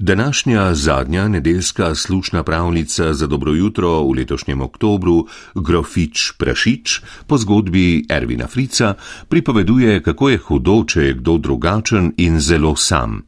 Današnja 0.00 0.74
zadnja 0.74 1.28
nedeljska 1.28 1.94
slušna 1.94 2.42
pravljica 2.42 3.14
za 3.14 3.26
dobro 3.26 3.52
jutro 3.52 4.02
v 4.02 4.12
letošnjem 4.16 4.60
oktobru, 4.60 5.26
Grofič 5.54 6.32
Prašič, 6.38 7.00
po 7.26 7.38
zgodbi 7.38 8.06
Ervina 8.08 8.46
Frica, 8.46 8.94
pripoveduje, 9.28 10.02
kako 10.02 10.28
je 10.28 10.38
hudo, 10.38 10.84
če 10.84 11.02
je 11.02 11.14
kdo 11.14 11.38
drugačen 11.38 12.12
in 12.16 12.40
zelo 12.40 12.76
sam. 12.76 13.22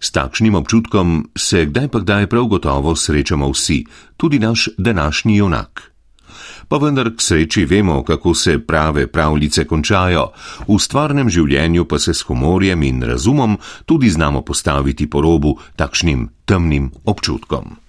S 0.00 0.10
takšnim 0.10 0.54
občutkom 0.54 1.30
se 1.38 1.66
kdaj 1.66 1.88
pa 1.88 2.00
kdaj 2.00 2.26
prav 2.26 2.44
gotovo 2.44 2.96
srečamo 2.96 3.50
vsi, 3.50 3.84
tudi 4.16 4.38
naš 4.38 4.68
današnji 4.78 5.36
junak 5.36 5.91
pa 6.72 6.78
vendar 6.80 7.10
k 7.12 7.20
sreči 7.20 7.66
vemo, 7.68 8.00
kako 8.00 8.32
se 8.34 8.56
prave 8.58 9.04
pravljice 9.06 9.66
končajo, 9.68 10.30
v 10.64 10.78
stvarnem 10.80 11.28
življenju 11.28 11.84
pa 11.84 11.98
se 12.00 12.14
s 12.16 12.24
humorjem 12.24 12.86
in 12.88 13.04
razumom 13.04 13.58
tudi 13.84 14.08
znamo 14.08 14.40
postaviti 14.40 15.04
po 15.04 15.20
robu 15.20 15.58
takšnim 15.76 16.30
temnim 16.48 16.88
občutkom. 17.04 17.81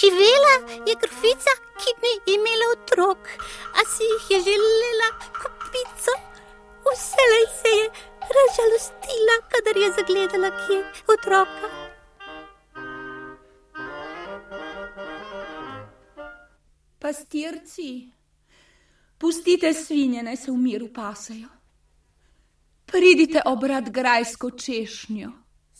Živela 0.00 0.54
je 0.86 0.94
grofica, 1.02 1.52
ki 1.80 1.90
ni 2.02 2.34
imela 2.34 2.66
otrok, 2.74 3.28
a 3.78 3.80
si 3.92 4.04
jih 4.10 4.30
je 4.30 4.38
želela 4.46 5.08
kupico. 5.40 6.12
Vselej 6.86 7.46
se 7.60 7.70
je 7.78 7.86
razžalostila, 8.36 9.36
kadar 9.52 9.76
je 9.76 9.88
zagledala, 9.98 10.50
ki 10.50 10.72
je 10.74 10.84
otroka. 11.14 11.68
Pastirci, 16.98 18.10
pustite 19.18 19.74
svinje, 19.74 20.22
naj 20.22 20.36
se 20.36 20.50
v 20.50 20.56
miru 20.56 20.88
pasajo. 20.92 21.48
Pridite 22.86 23.42
obrat 23.44 23.88
grajsko 23.90 24.50
češnjo. 24.50 25.32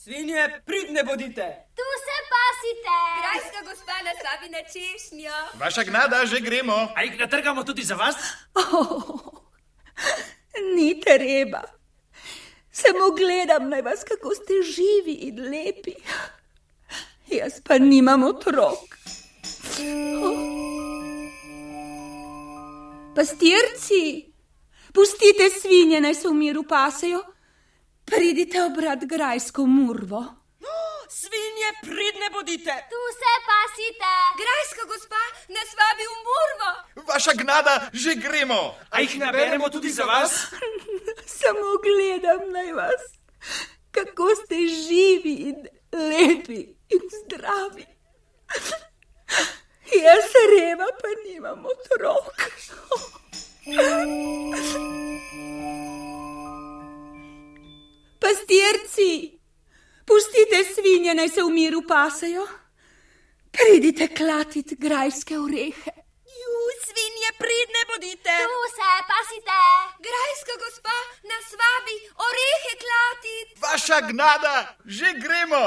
Svinje, 0.04 0.62
pridne 0.66 1.04
bodite. 1.04 1.44
Tu 1.78 1.88
se 2.04 2.16
pasite. 2.34 2.94
Grajska 3.20 3.60
gospa 3.68 3.96
na 4.06 4.12
slabi 4.20 4.48
na 4.50 4.62
češnjo. 4.72 5.36
Vaša 5.60 5.82
gnada, 5.82 6.26
že 6.26 6.40
gremo. 6.40 6.74
A 6.96 7.02
jih 7.02 7.18
natrgamo 7.20 7.62
tudi 7.64 7.82
za 7.82 7.94
vas? 7.94 8.16
Oh, 8.54 9.20
ni 10.74 11.00
treba. 11.00 11.62
Samo 12.72 13.10
gledam 13.14 13.68
na 13.68 13.78
vas, 13.80 14.02
kako 14.04 14.34
ste 14.34 14.52
živi 14.74 15.12
in 15.12 15.38
lepi. 15.50 15.94
Jaz 17.38 17.60
pa 17.62 17.78
nimam 17.78 18.22
otrok. 18.22 18.98
Oh. 20.18 20.52
Pastirci, 23.14 24.32
pustite 24.92 25.50
svinje, 25.60 26.00
naj 26.00 26.14
se 26.14 26.28
v 26.28 26.34
miru 26.34 26.66
pasajo. 26.66 27.22
Pridite 28.04 28.62
obrat 28.62 29.04
grajsko 29.04 29.66
murvo. 29.66 30.20
Oh, 30.62 31.00
svinje, 31.08 31.68
pridne 31.82 32.30
bodite. 32.32 32.74
Tu 32.92 33.00
se 33.20 33.32
pasite. 33.48 34.12
Grajska 34.40 34.82
gospa 34.92 35.22
nas 35.48 35.70
vabi 35.80 36.04
v 36.10 36.14
murvo. 36.26 36.70
Vaša 37.12 37.32
gnada, 37.34 37.74
že 37.92 38.14
gremo. 38.14 38.74
A 38.90 39.00
jih 39.00 39.18
naberemo 39.18 39.68
tudi 39.68 39.90
za 39.90 40.04
vas? 40.04 40.32
Samo 41.40 41.76
gledam 41.82 42.50
na 42.52 42.64
vas, 42.82 43.02
kako 43.90 44.34
ste 44.44 44.56
živi 44.66 45.34
in 45.50 45.58
lepi 45.92 46.60
in 46.88 47.02
zdravi. 47.18 47.86
Jaz 49.92 50.32
reva 50.56 50.88
pa 51.00 51.08
nimam 51.26 51.64
otrok. 51.66 52.34
Pastirci, 58.22 59.40
pustite 60.06 60.58
svinje, 60.74 61.14
naj 61.14 61.28
se 61.28 61.42
v 61.42 61.50
miru 61.50 61.80
pasajo. 61.88 62.44
Pridite 63.50 64.06
klatit 64.18 64.68
grajske 64.84 65.38
orehe. 65.38 65.92
Ju, 66.40 66.58
svinje, 66.86 67.30
pridne 67.42 67.82
bodite. 67.90 68.34
Tu 68.50 68.60
se 68.76 68.90
pasite. 69.10 69.58
Grajska 70.06 70.54
gospa 70.62 70.98
nas 71.30 71.48
vabi 71.60 71.96
orehe 72.28 72.72
klatit. 72.84 73.48
Vaša 73.64 73.98
gnada, 74.10 74.56
že 74.84 75.08
gremo. 75.24 75.66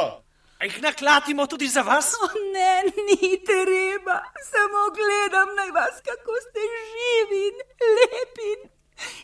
A 0.59 0.65
jih 0.65 0.81
naklatimo 0.81 1.47
tudi 1.47 1.67
za 1.67 1.81
vas? 1.81 2.13
O, 2.23 2.27
ne, 2.53 2.83
ni 3.07 3.43
treba. 3.49 4.17
Samo 4.51 4.81
gledam 4.99 5.49
na 5.59 5.65
vas, 5.75 5.99
kako 6.07 6.33
ste 6.45 6.61
živi 6.93 7.45
lepi 7.97 8.51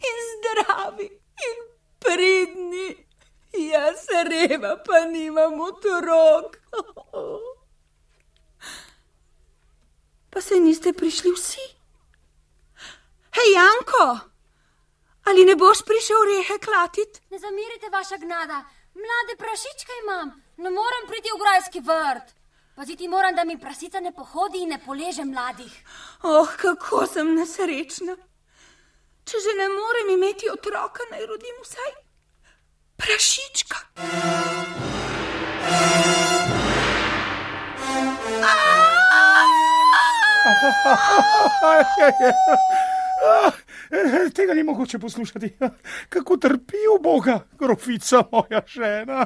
in 0.09 0.18
zdravi 0.31 1.08
in 1.48 1.58
pridni. 2.03 3.10
Jaz 3.53 4.06
se 4.06 4.23
reva, 4.23 4.78
pa 4.85 5.06
nimam 5.06 5.59
otrok. 5.59 6.57
Pa 10.29 10.41
se 10.41 10.59
niste 10.59 10.94
prišli 10.94 11.31
vsi? 11.31 11.66
Hej, 13.35 13.50
Janko, 13.53 14.19
ali 15.25 15.45
ne 15.45 15.56
boš 15.56 15.84
prišel 15.84 16.23
rehe 16.25 16.59
klatit? 16.59 17.22
Ne 17.31 17.39
zamirite, 17.39 17.89
vaša 17.91 18.17
gnada. 18.17 18.63
Mlade 18.95 19.35
prašičke 19.38 19.91
imam, 20.03 20.31
ne 20.57 20.69
morem 20.69 21.07
priti 21.07 21.31
v 21.31 21.39
grajski 21.39 21.79
vrt. 21.79 22.35
Paziti 22.75 23.07
moram, 23.07 23.35
da 23.35 23.44
mi 23.44 23.59
prasica 23.59 24.00
ne 24.00 24.12
pohodi 24.16 24.63
in 24.63 24.69
ne 24.69 24.79
poleže 24.85 25.25
mladih. 25.25 25.73
Oh, 26.23 26.56
kako 26.57 27.07
sem 27.07 27.35
nesrečna. 27.35 28.16
Če 29.25 29.44
že 29.44 29.57
ne 29.59 29.68
morem 29.69 30.09
imeti 30.16 30.50
otroka, 30.50 31.03
naj 31.12 31.25
rodim 31.25 31.59
vsaj 31.63 32.10
prašička. 33.01 33.78
Tega 44.35 44.53
ni 44.53 44.63
mogoče 44.63 45.00
poslušati. 45.00 45.50
Kako 46.09 46.38
trpi 46.38 46.78
v 46.97 47.01
Boga, 47.03 47.39
grofica 47.59 48.23
moja 48.31 48.62
žena. 48.67 49.25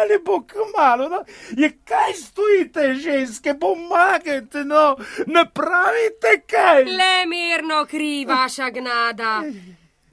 Ali 0.00 0.18
bo 0.24 0.42
kmalo, 0.46 1.08
no? 1.08 1.24
je 1.50 1.78
kaj 1.84 2.12
stojite, 2.14 2.94
ženske, 2.94 3.54
pomagajte, 3.60 4.64
no, 4.64 4.96
napravite 5.26 6.42
kaj. 6.50 6.84
Le 6.84 7.26
mirno 7.26 7.86
kri, 7.86 8.24
vaša 8.28 8.70
gnada. 8.70 9.42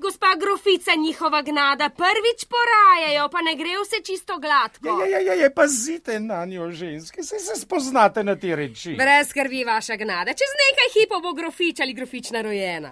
Gospa 0.06 0.36
grofica, 0.40 0.92
njihova 0.96 1.42
gnada, 1.42 1.90
prvič 1.90 2.46
porajajo, 2.54 3.30
pa 3.30 3.42
ne 3.42 3.56
gre 3.56 3.70
vse 3.82 4.04
čisto 4.06 4.38
gladko. 4.38 4.88
Ja, 4.88 5.06
ja, 5.06 5.20
ja, 5.20 5.34
ja, 5.34 5.50
pazite 5.50 6.20
na 6.20 6.46
njo, 6.46 6.72
ženske, 6.72 7.24
se, 7.24 7.40
se 7.40 7.56
spoznate 7.62 8.24
na 8.24 8.36
te 8.36 8.56
reči. 8.56 8.94
Brez 8.94 9.30
skrbi, 9.30 9.64
vaša 9.64 9.96
gnada, 9.96 10.38
čez 10.38 10.54
nekaj 10.62 10.94
hipov 10.94 11.22
bo 11.22 11.34
grofič 11.34 11.80
ali 11.80 11.94
grofična 11.94 12.42
rojena. 12.42 12.92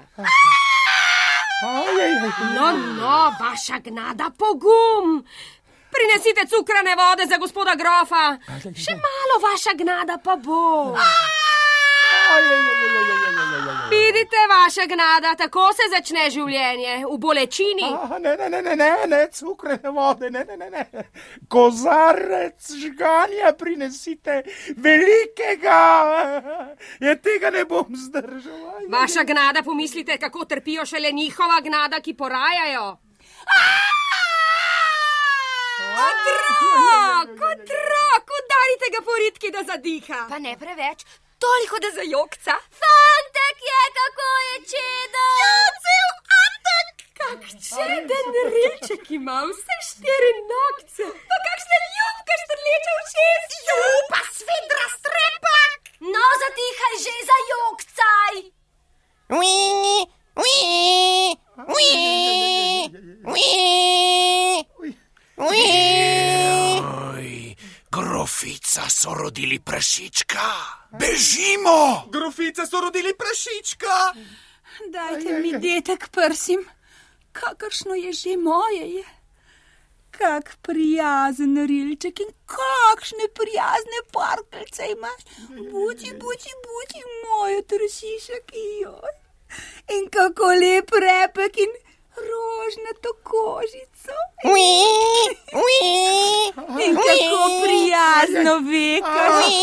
No, 2.55 2.71
no, 2.97 3.33
vaša 3.39 3.79
gnada, 3.79 4.31
pogum! 4.37 5.21
Prinesite 5.93 6.47
cukrane 6.49 6.95
vode 6.95 7.29
za 7.29 7.37
gospoda 7.37 7.75
grofa. 7.75 8.25
Še 8.57 8.97
malo 8.97 9.39
vaša 9.45 9.77
gnada 9.77 10.17
pa 10.17 10.35
bo. 10.35 10.97
Vidite, 13.89 14.37
vaša 14.49 14.85
gnada, 14.85 15.35
tako 15.35 15.67
se 15.73 15.89
začne 15.91 16.29
življenje, 16.31 16.95
v 17.05 17.17
bolečini. 17.19 17.89
A, 17.93 18.17
ne, 18.19 18.35
ne, 18.37 18.49
ne, 18.49 18.61
ne, 18.61 18.75
ne, 18.75 18.89
ne, 19.07 19.21
cukrene 19.33 19.91
vode, 19.93 20.29
ne, 20.33 20.43
ne, 20.47 20.57
ne, 20.57 20.69
ne. 20.69 21.03
Kozarec 21.47 22.71
žganja 22.81 23.53
prinesite 23.59 24.41
velikega. 24.77 25.81
Ja, 27.03 27.15
tega 27.15 27.51
ne 27.53 27.65
bom 27.69 27.93
zdržal. 27.95 28.87
Vaša 28.89 29.23
gnada, 29.29 29.63
pomislite, 29.63 30.17
kako 30.17 30.45
trpijo 30.45 30.85
šele 30.85 31.11
njihova 31.11 31.61
gnada, 31.61 31.99
ki 32.01 32.13
porajajo. 32.13 32.87
Otrok, 35.93 37.37
otrok, 37.51 38.31
udarite 38.39 38.87
ga 38.95 39.01
po 39.05 39.17
ritki, 39.21 39.51
da 39.51 39.63
zadiha. 39.67 40.25
Pa 40.29 40.39
ne 40.39 40.55
preveč, 40.57 41.05
toliko 41.43 41.75
da 41.83 41.89
zajokca. 41.97 42.53
Fantek 42.81 43.57
je, 43.69 43.81
kako 43.99 44.27
je 44.47 44.55
čedo. 44.71 45.25
Ja, 45.43 45.57
cel 45.85 46.09
antek. 46.43 46.87
Kak 47.19 47.41
čeden 47.67 48.27
rilček 48.53 49.05
ima, 49.17 49.37
vse 49.49 49.75
štiri 49.89 50.31
nokce. 50.51 51.05
Pa 51.29 51.37
kakšne 51.47 51.77
ljubke 51.95 52.33
štrleče 52.43 52.91
očes. 53.01 53.43
Ljuba, 53.67 54.21
svedra, 54.39 54.85
strepak. 54.97 55.79
No, 56.13 56.25
zatihaj 56.41 56.95
že 57.05 57.15
zajokcaj. 57.29 58.35
Ui, 59.39 59.55
ui, 60.43 60.57
ui, 61.75 61.89
ui, 63.27 63.53
ui. 65.47 65.63
Grofica 67.93 68.89
so 68.89 69.13
rodili 69.13 69.59
prašička. 69.59 70.39
Bežimo! 70.99 72.09
Grofica 72.11 72.65
so 72.65 72.81
rodili 72.81 73.13
prašička. 73.13 73.97
Dajte 74.89 75.39
mi 75.39 75.51
detek 75.51 76.09
prsim, 76.09 76.65
kakršno 77.31 77.93
je 77.95 78.13
že 78.13 78.37
moje. 78.37 78.85
Je. 78.95 79.03
Kak 80.11 80.57
prijazen 80.61 81.53
rilček 81.67 82.19
in 82.19 82.33
kakšne 82.45 83.29
prijazne 83.37 83.99
parkelce 84.11 84.83
imaš. 84.97 85.21
Buči, 85.49 86.09
buči, 86.21 86.51
buči, 86.65 87.01
mojo 87.23 87.61
tršišek, 87.61 88.51
joj. 88.81 89.13
In 89.97 90.09
kako 90.09 90.47
lep 90.61 90.89
repek 91.05 91.57
in 91.57 91.71
rožnato 92.17 93.13
kožico. 93.23 94.15
In 96.85 96.95
kako 96.95 97.41
prijazno 97.63 98.53
vekaš. 98.69 99.53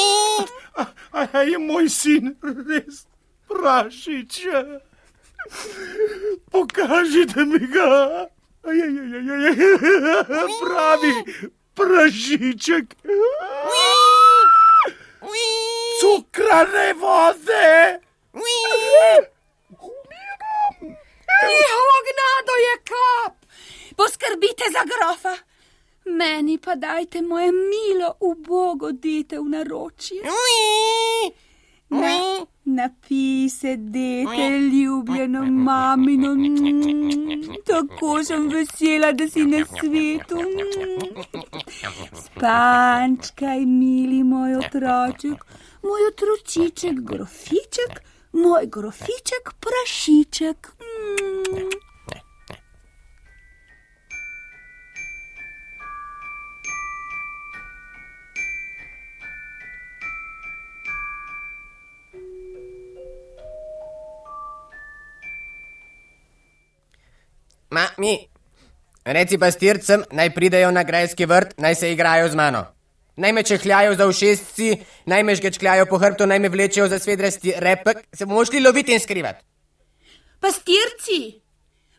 A, 1.12 1.40
je 1.42 1.58
moj 1.58 1.88
sin 1.88 2.36
res 2.42 3.06
prašič? 3.48 4.46
Pokažite 6.50 7.44
mi 7.44 7.58
ga. 7.58 8.26
Ajajajajaj. 8.62 9.56
Pravi 10.60 11.12
prašiček. 11.74 12.94
Cukrane 16.00 16.94
vode. 16.94 18.00
Njihovo 21.48 21.96
gnado 22.08 22.54
je 22.66 22.74
kap. 22.90 23.34
Poskrbite 23.96 24.64
za 24.72 24.82
grofa. 24.90 25.34
Meni 26.04 26.58
pa 26.58 26.74
dajte 26.74 27.22
moje 27.22 27.52
milo, 27.52 28.14
ubogo 28.20 28.92
dete 28.92 29.38
v 29.38 29.48
naročje. 29.48 30.22
Na, 31.90 32.46
napise, 32.64 33.76
dete, 33.76 34.48
ljubljeno 34.58 35.42
mamino. 35.42 36.34
Mm, 36.34 37.54
tako 37.66 38.24
sem 38.24 38.48
vesela, 38.48 39.12
da 39.12 39.28
si 39.28 39.44
na 39.44 39.64
svetu. 39.66 40.36
Mm. 40.36 41.00
Spančkaj, 42.14 43.66
mili 43.66 44.22
moj 44.24 44.54
otroček, 44.56 45.44
moj 45.82 46.06
otročiček, 46.08 47.00
grofiček, 47.00 48.02
moj 48.32 48.66
grofiček, 48.66 49.54
prašiček. 49.60 50.72
Mm. 50.80 51.70
Ma, 67.70 67.86
mi, 67.98 68.28
reci 69.04 69.38
pa 69.38 69.50
stircem, 69.50 70.02
naj 70.10 70.34
pridejo 70.34 70.70
na 70.70 70.82
grajski 70.82 71.26
vrt, 71.26 71.54
naj 71.58 71.74
se 71.74 71.92
igrajo 71.92 72.28
z 72.28 72.34
mano. 72.34 72.79
Naj 73.20 73.32
me 73.32 73.42
čehljajo 73.42 73.94
za 73.94 74.06
ušesci, 74.06 74.76
naj 75.06 75.22
me 75.22 75.34
žgečkljajo 75.36 75.86
po 75.86 75.98
hrbtu, 75.98 76.26
naj 76.26 76.38
me 76.38 76.48
vlečejo 76.48 76.88
za 76.88 76.98
svedrasti 76.98 77.52
repek, 77.56 77.98
se 78.16 78.26
bomo 78.26 78.44
šli 78.44 78.60
loviti 78.60 78.92
in 78.92 79.00
skrivati. 79.00 79.44
Pastirci, 80.40 81.18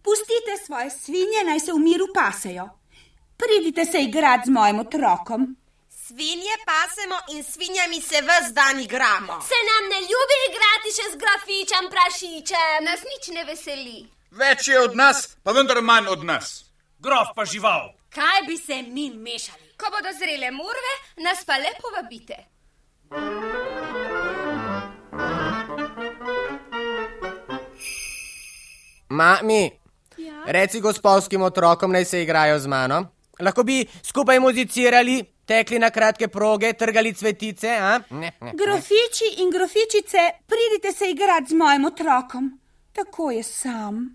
pustite 0.01 0.57
svoje 0.65 0.89
svinje, 0.89 1.44
naj 1.45 1.59
se 1.59 1.73
v 1.73 1.79
miru 1.79 2.07
pasejo. 2.15 2.65
Pridite 3.38 3.85
se 3.85 4.01
igrati 4.01 4.47
z 4.47 4.50
mojim 4.50 4.79
otrokom. 4.79 5.56
Svinje 6.07 6.56
pasemo 6.65 7.18
in 7.33 7.44
svinjami 7.44 8.01
se 8.01 8.21
ves 8.21 8.53
dan 8.57 8.79
igramo. 8.79 9.33
Se 9.51 9.59
nam 9.69 9.83
ne 9.94 10.00
ljubi 10.09 10.38
igrati 10.50 10.89
še 10.97 11.06
z 11.13 11.15
grafičem, 11.21 11.85
prašičem. 11.94 12.77
Nas 12.89 13.01
nič 13.12 13.33
ne 13.35 13.45
veseli. 13.45 14.00
Več 14.31 14.68
je 14.68 14.79
od 14.79 14.95
nas, 14.95 15.27
pa 15.44 15.51
vendar 15.51 15.81
manj 15.81 16.07
od 16.07 16.23
nas. 16.23 16.63
Grof 17.00 17.35
pa 17.35 17.45
žival. 17.45 17.94
Kaj 18.09 18.47
bi 18.47 18.57
se 18.57 18.81
mi 18.81 19.12
mešali? 19.13 19.70
Ko 19.81 19.89
bodo 19.89 20.12
zrele 20.13 20.51
murve, 20.54 20.92
nas 21.25 21.39
pa 21.45 21.56
le 21.57 21.72
povabite. 21.81 22.36
Mami, 29.10 29.72
ja? 30.18 30.44
reci 30.45 30.80
gospodskim 30.80 31.42
otrokom, 31.42 31.92
naj 31.92 32.06
se 32.06 32.22
igrajo 32.22 32.60
z 32.60 32.69
mano. 32.69 33.00
Lahko 33.39 33.63
bi 33.63 33.80
skupaj 34.06 34.39
muzicirali, 34.39 35.16
tekli 35.50 35.80
na 35.81 35.89
kratke 35.89 36.28
proge, 36.28 36.74
trgali 36.78 37.13
cvetice. 37.13 37.72
Ne, 37.80 38.19
ne, 38.19 38.31
ne. 38.42 38.54
Grofiči 38.54 39.31
in 39.42 39.50
grofičice, 39.50 40.28
pridite 40.45 40.92
se 40.94 41.10
igrati 41.10 41.56
z 41.56 41.57
mojim 41.57 41.86
otrokom. 41.89 42.51
Tako 42.94 43.31
je 43.31 43.44
sam. 43.44 44.06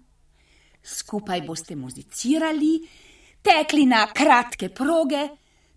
Skupaj 0.82 1.42
boste 1.42 1.74
muzicirali, 1.76 2.78
tekli 3.42 3.86
na 3.86 4.06
kratke 4.14 4.68
proge, 4.68 5.26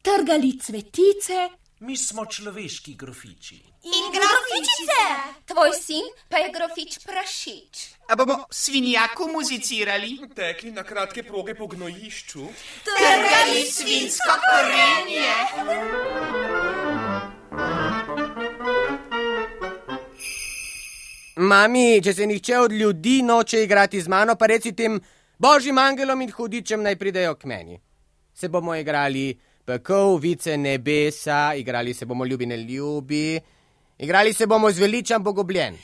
trgali 0.02 0.60
cvetice. 0.60 1.50
Mi 1.80 1.98
smo 1.98 2.26
človeški 2.26 2.96
grofiči. 2.96 3.56
In 3.84 4.12
grofičice, 4.12 5.02
tvoj 5.46 5.72
sin 5.82 6.04
pa 6.30 6.38
je 6.38 6.52
grofič 6.52 7.00
prašič. 7.06 7.88
A 8.12 8.16
bomo 8.16 8.44
svinjaku 8.52 9.30
muzicirali? 9.32 10.20
Tekli 10.36 10.72
na 10.72 10.84
kratke 10.84 11.24
proge 11.24 11.56
po 11.56 11.68
gnojišču. 11.68 12.44
Trgali 12.84 13.64
svinsko 13.64 14.36
korenje. 14.44 15.32
Mami, 21.40 22.02
če 22.04 22.14
se 22.14 22.26
nihče 22.28 22.58
od 22.60 22.72
ljudi 22.72 23.22
noče 23.24 23.64
igrati 23.64 24.02
z 24.02 24.12
mano, 24.12 24.36
pa 24.36 24.52
reci 24.52 24.76
tem 24.76 25.00
božjim 25.40 25.78
angelom 25.78 26.22
in 26.22 26.32
hudičem 26.36 26.84
naj 26.84 27.00
pridejo 27.00 27.36
k 27.40 27.48
meni. 27.48 27.80
Se 28.36 28.50
bomo 28.50 28.76
igrali 28.76 29.40
pekel, 29.70 30.18
vice 30.18 30.58
nebesa, 30.58 31.54
igrali 31.56 31.94
se 31.94 32.06
bomo 32.06 32.26
ljubi 32.26 32.46
ne 32.46 32.58
ljubi, 32.58 33.40
igrali 33.98 34.34
se 34.34 34.48
bomo 34.48 34.72
zveličan 34.72 35.24
bogobljen. 35.24 35.78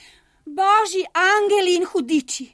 Božji 0.45 1.03
angeli 1.13 1.75
in 1.75 1.85
hudiči, 1.85 2.47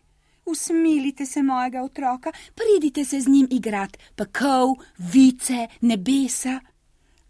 usmilite 0.46 1.26
se 1.26 1.44
mojega 1.44 1.84
otroka, 1.84 2.32
pridite 2.56 3.06
se 3.06 3.22
z 3.22 3.28
njim 3.28 3.48
igrati 3.52 4.00
pekel, 4.16 4.76
vice, 4.98 5.68
nebesa. 5.82 6.60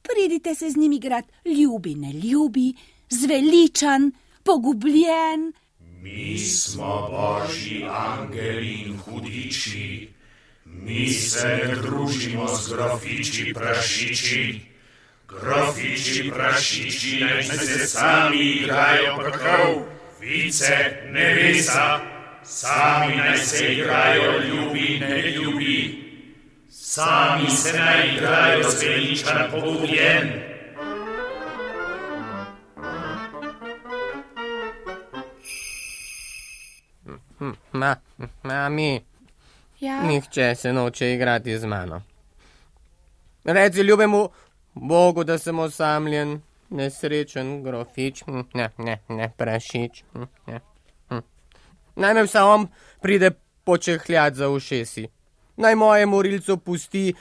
Pridite 0.01 0.55
se 0.55 0.69
z 0.69 0.77
njim 0.77 0.93
igrati 0.93 1.29
ljubi 1.45 1.95
ne 1.95 2.13
ljubi, 2.13 2.73
zveličan, 3.09 4.11
pogubljen. 4.43 5.53
Mi 6.01 6.37
smo 6.37 7.09
božji 7.11 7.85
angeli 7.89 8.73
in 8.73 8.97
hudiči, 8.97 10.09
mi 10.73 11.09
se 11.09 11.47
ne 11.47 11.75
družimo 11.75 12.47
z 12.47 12.73
grofiči 12.73 13.53
prašiči. 13.53 14.61
Grofiči 15.27 16.31
prašiči 16.31 17.19
naj 17.19 17.43
se 17.43 17.87
sami 17.87 18.39
igrajo 18.39 19.17
pekel, 19.17 19.83
vice 20.19 21.01
nebesa, 21.11 21.99
sami 22.43 23.15
naj 23.15 23.37
se 23.37 23.73
igrajo 23.73 24.31
ljubi 24.39 24.99
ne 24.99 25.21
ljubi. 25.31 25.77
Sami 26.69 27.49
se 27.49 27.77
naj 27.79 28.15
igrajo 28.15 28.69
zveličan 28.69 29.51
pogubljen. 29.51 30.51
Ma, 37.71 37.95
mami, 38.43 39.01
Ja, 39.81 40.03
nihče 40.03 40.55
se 40.55 40.73
noče 40.73 41.13
igrati 41.13 41.59
z 41.59 41.65
mano. 41.65 42.01
Reci 43.43 43.81
ljubemu 43.81 44.29
Bogu, 44.73 45.23
da 45.23 45.37
sem 45.37 45.59
osamljen, 45.59 46.41
nesrečen 46.69 47.63
grofič, 47.63 48.23
hm, 48.23 48.39
ne, 48.53 48.69
ne, 48.77 48.99
ne, 49.09 49.31
prašič. 49.37 50.03
hm, 50.13 50.23
Ne, 50.47 50.59
hm. 51.09 51.19
Naj 51.95 52.13
me 52.13 52.23
vsa 52.23 52.45
on 52.45 52.67
pride 53.01 53.31
počehljati 53.63 54.35
za 54.35 54.49
ušesi. 54.49 55.07
Naj 55.57 55.75
mojemu 55.75 56.21
rilcu 56.21 56.57
pusti, 56.57 57.13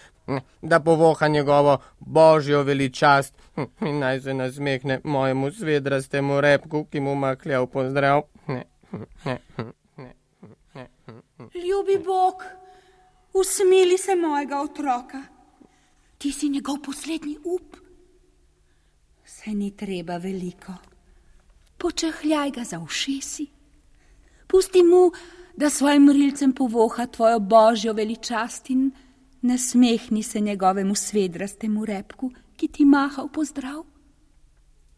da 0.62 0.80
povoha 0.80 1.28
njegovo 1.28 1.78
božjo 1.98 2.62
veličast 2.62 3.34
in 3.80 3.98
naj 3.98 4.20
se 4.20 4.34
nasmehne 4.34 5.00
mojemu 5.04 5.50
svedrastemu 5.50 6.40
repku, 6.40 6.84
ki 6.84 7.00
mu 7.00 7.14
makljav 7.14 7.66
pozdrav. 7.66 8.22
Ne, 8.46 8.64
ne, 9.24 9.38
ne. 9.58 9.64
Ljubi 11.54 12.04
Bog, 12.04 12.34
usmili 13.32 13.98
se 13.98 14.16
mojega 14.16 14.60
otroka. 14.60 15.22
Ti 16.18 16.32
si 16.32 16.48
njegov 16.48 16.76
poslednji 16.82 17.38
up. 17.44 17.76
Se 19.24 19.50
ni 19.50 19.76
treba 19.76 20.16
veliko. 20.16 20.72
Počehljaj 21.78 22.50
ga 22.50 22.64
za 22.64 22.78
ušesi. 22.78 23.46
Pusti 24.46 24.82
mu, 24.82 25.10
da 25.56 25.70
svojim 25.70 26.10
rilcem 26.10 26.52
povoha 26.52 27.06
tvojo 27.06 27.38
božjo 27.38 27.92
veličast 27.92 28.70
in 28.70 28.90
Nasmehni 29.42 30.22
se 30.22 30.40
njegovemu 30.40 30.94
svedrastemu 30.94 31.84
repku, 31.84 32.30
ki 32.56 32.68
ti 32.68 32.84
maha 32.84 33.22
v 33.22 33.32
pozdrav. 33.32 33.84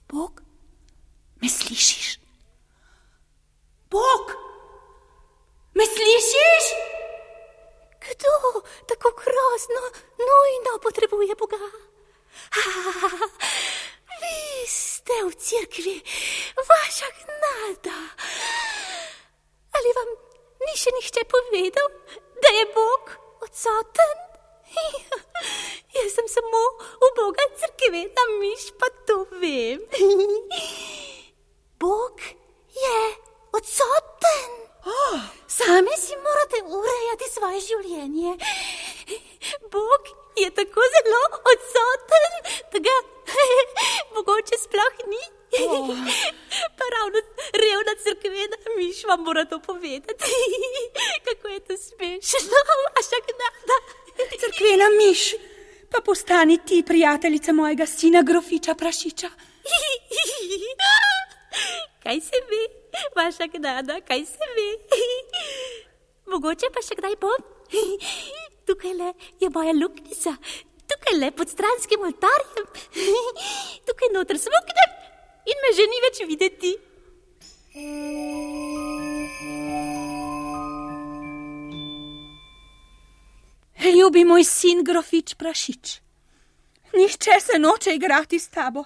Bog, 0.08 0.42
me 1.42 1.48
slišiš? 1.48 2.18
Bog, 3.90 4.34
me 5.74 5.84
slišiš? 5.86 6.64
Kdo 8.04 8.62
tako 8.88 9.10
grozno, 9.10 9.82
nujno 10.18 10.78
potrebuje 10.82 11.34
Boga? 11.34 11.56
Vi 14.20 14.66
ste 14.66 15.14
v 15.26 15.30
cerkvi, 15.34 15.96
vaša 16.68 17.08
gnada. 17.18 17.98
Ali 19.72 19.90
vam 19.96 20.10
ni 20.66 20.74
še 20.76 20.90
nihče 20.98 21.24
povedal, 21.30 21.88
da 22.42 22.50
je 22.58 22.64
Bog 22.74 23.14
odsoten? 23.42 24.18
Jaz 25.94 26.14
sem 26.16 26.28
samo 26.28 26.62
uboga 27.08 27.44
crkvena 27.60 28.24
miš, 28.40 28.72
pa 28.80 28.88
to 29.06 29.24
vem. 29.40 29.82
Bog 31.82 32.20
je 32.72 32.98
odsoten. 33.52 34.71
Oh. 34.86 35.20
Sami 35.46 35.94
si 35.98 36.14
morate 36.26 36.58
urejati 36.78 37.26
svoje 37.34 37.60
življenje. 37.60 38.32
Bog 39.70 40.08
je 40.36 40.48
tako 40.50 40.86
zelo 40.94 41.22
odsoten, 41.52 42.34
da 42.72 42.82
ga 42.86 42.96
mogoče 44.16 44.58
sploh 44.64 45.06
ni. 45.12 45.22
Oh. 45.60 45.92
Pa 46.78 46.84
ravno 46.96 47.20
revna 47.62 47.94
crkvena 48.04 48.56
miš 48.76 49.04
vam 49.04 49.22
mora 49.22 49.44
to 49.44 49.58
povedati. 49.58 50.32
Kako 51.26 51.48
je 51.48 51.60
to 51.60 51.76
smešno, 51.76 52.58
vaša 52.96 53.18
gnada. 53.28 53.76
Crkvena 54.40 54.88
miš, 54.98 55.34
pa 55.90 56.00
postani 56.00 56.58
ti 56.66 56.82
prijateljica 56.86 57.52
mojega 57.52 57.86
sina 57.86 58.22
grofiča 58.22 58.74
prašiča. 58.74 59.30
Kaj 62.02 62.20
se 62.20 62.38
ve, 62.50 62.62
vaša 63.16 63.46
gnada, 63.52 64.00
kaj 64.08 64.24
se 64.26 64.48
ve? 64.56 64.68
Mogoče 66.32 66.70
pa 66.74 66.82
še 66.84 66.96
kdaj 66.98 67.16
bom? 67.22 67.40
Tukaj 68.66 68.94
le 68.94 69.10
je 69.42 69.50
moja 69.54 69.72
luknjica, 69.76 70.32
tukaj 70.90 71.16
le 71.18 71.30
pod 71.36 71.50
stranskim 71.50 72.04
oltarjem, 72.06 72.66
tukaj 73.88 74.10
noter 74.14 74.38
smuknem 74.38 74.90
in 75.50 75.62
me 75.64 75.72
že 75.76 75.86
ni 75.90 76.00
več 76.06 76.22
videti. 76.30 76.72
Ljubi 83.92 84.24
moj 84.24 84.44
sin 84.46 84.84
grofič 84.86 85.34
prašič, 85.40 85.98
nihče 86.94 87.40
se 87.40 87.58
noče 87.58 87.94
igrati 87.96 88.38
s 88.38 88.48
tabo, 88.48 88.84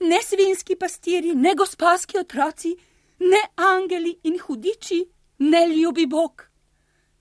ne 0.00 0.20
svinski 0.22 0.76
pastiri, 0.76 1.34
ne 1.34 1.54
gospodski 1.54 2.18
otroci, 2.18 2.76
ne 3.18 3.42
angeli 3.56 4.18
in 4.22 4.38
hudiči, 4.38 5.00
ne 5.38 5.66
ljubi 5.68 6.06
Bog, 6.06 6.44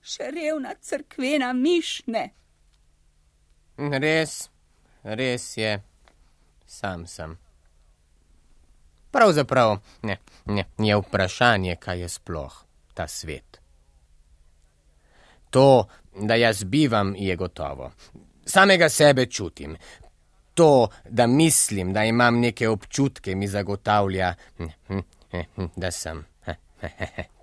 še 0.01 0.31
revna 0.31 0.75
crkvena 0.81 1.53
mišne. 1.53 2.23
Res, 3.77 4.49
res 5.03 5.49
je, 5.57 5.73
sam 6.65 7.05
sem. 7.07 7.37
Pravzaprav 9.11 9.77
ne, 10.03 10.17
ne, 10.45 10.65
je 10.77 10.97
vprašanje, 10.97 11.75
kaj 11.81 12.01
je 12.01 12.09
sploh 12.09 12.63
ta 12.93 13.07
svet. 13.07 13.61
To, 15.49 15.87
da 16.13 16.35
jaz 16.35 16.63
bivam, 16.63 17.15
je 17.15 17.35
gotovo. 17.35 17.91
Samega 18.45 18.89
sebe 18.89 19.25
čutim. 19.25 19.77
To, 20.57 20.89
da 21.09 21.27
mislim, 21.27 21.93
da 21.93 22.03
imam 22.03 22.39
neke 22.39 22.69
občutke, 22.69 23.35
mi 23.35 23.47
zagotavlja, 23.47 24.33
da 25.75 25.91
sem. 25.91 26.25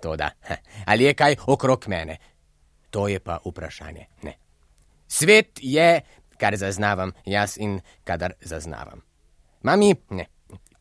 To 0.01 0.15
da. 0.15 0.29
Ali 0.85 1.03
je 1.03 1.13
kaj 1.13 1.35
okrog 1.47 1.85
mene? 1.87 2.17
To 2.89 3.07
je 3.07 3.19
pa 3.19 3.39
vprašanje. 3.45 4.05
Ne. 4.23 4.33
Svet 5.07 5.59
je, 5.61 6.01
kar 6.37 6.57
zaznavam 6.57 7.11
jaz 7.25 7.57
in 7.57 7.79
kadar 8.03 8.33
zaznavam. 8.41 9.01
Mami, 9.63 9.95
ne. 10.09 10.27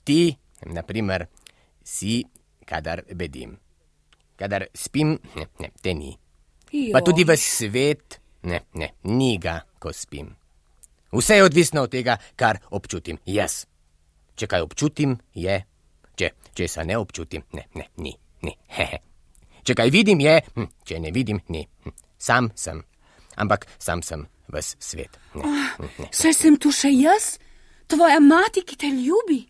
Ti, 0.05 0.37
naprimer, 0.67 1.27
si, 1.85 2.25
kadar 2.67 3.03
bedim. 3.15 3.59
Kadar 4.37 4.67
spim, 4.75 5.19
ne, 5.37 5.47
ne, 5.59 5.71
te 5.83 5.95
ni. 5.95 6.17
Pa 6.93 7.01
tudi 7.01 7.25
v 7.25 7.37
svet, 7.39 8.19
ne, 8.43 8.65
ne, 8.75 8.95
ni 9.05 9.37
ga, 9.39 9.61
ko 9.79 9.93
spim. 9.95 10.35
Vse 11.15 11.37
je 11.37 11.45
odvisno 11.45 11.83
od 11.83 11.91
tega, 11.91 12.17
kar 12.37 12.59
občutim 12.71 13.19
jaz. 13.27 13.65
Če 14.35 14.49
kaj 14.51 14.65
občutim, 14.67 15.15
je, 15.35 15.61
če, 16.19 16.31
če 16.55 16.69
se 16.69 16.85
ne 16.85 16.99
občutim, 16.99 17.45
ne, 17.55 17.69
ne, 17.75 17.87
ni, 17.97 18.17
ni. 18.43 18.55
Hehe. 18.77 18.99
Če 19.65 19.77
kaj 19.79 19.91
vidim, 19.95 20.21
je, 20.21 20.35
hm, 20.57 20.67
če 20.85 20.99
ne 21.01 21.13
vidim, 21.15 21.39
ni. 21.49 21.63
Hm, 21.85 21.95
sam 22.19 22.51
sem, 22.59 22.83
ampak 23.41 23.65
sam 23.79 24.03
sem 24.03 24.27
ves 24.53 24.75
svet. 24.83 25.17
Ne, 25.39 25.47
hm, 25.47 25.93
ne, 26.03 26.09
Saj 26.13 26.35
sem 26.37 26.59
tu 26.61 26.73
še 26.75 26.91
jaz, 26.93 27.37
tvoja 27.89 28.19
mati, 28.21 28.67
ki 28.67 28.77
te 28.77 28.91
ljubi. 28.93 29.41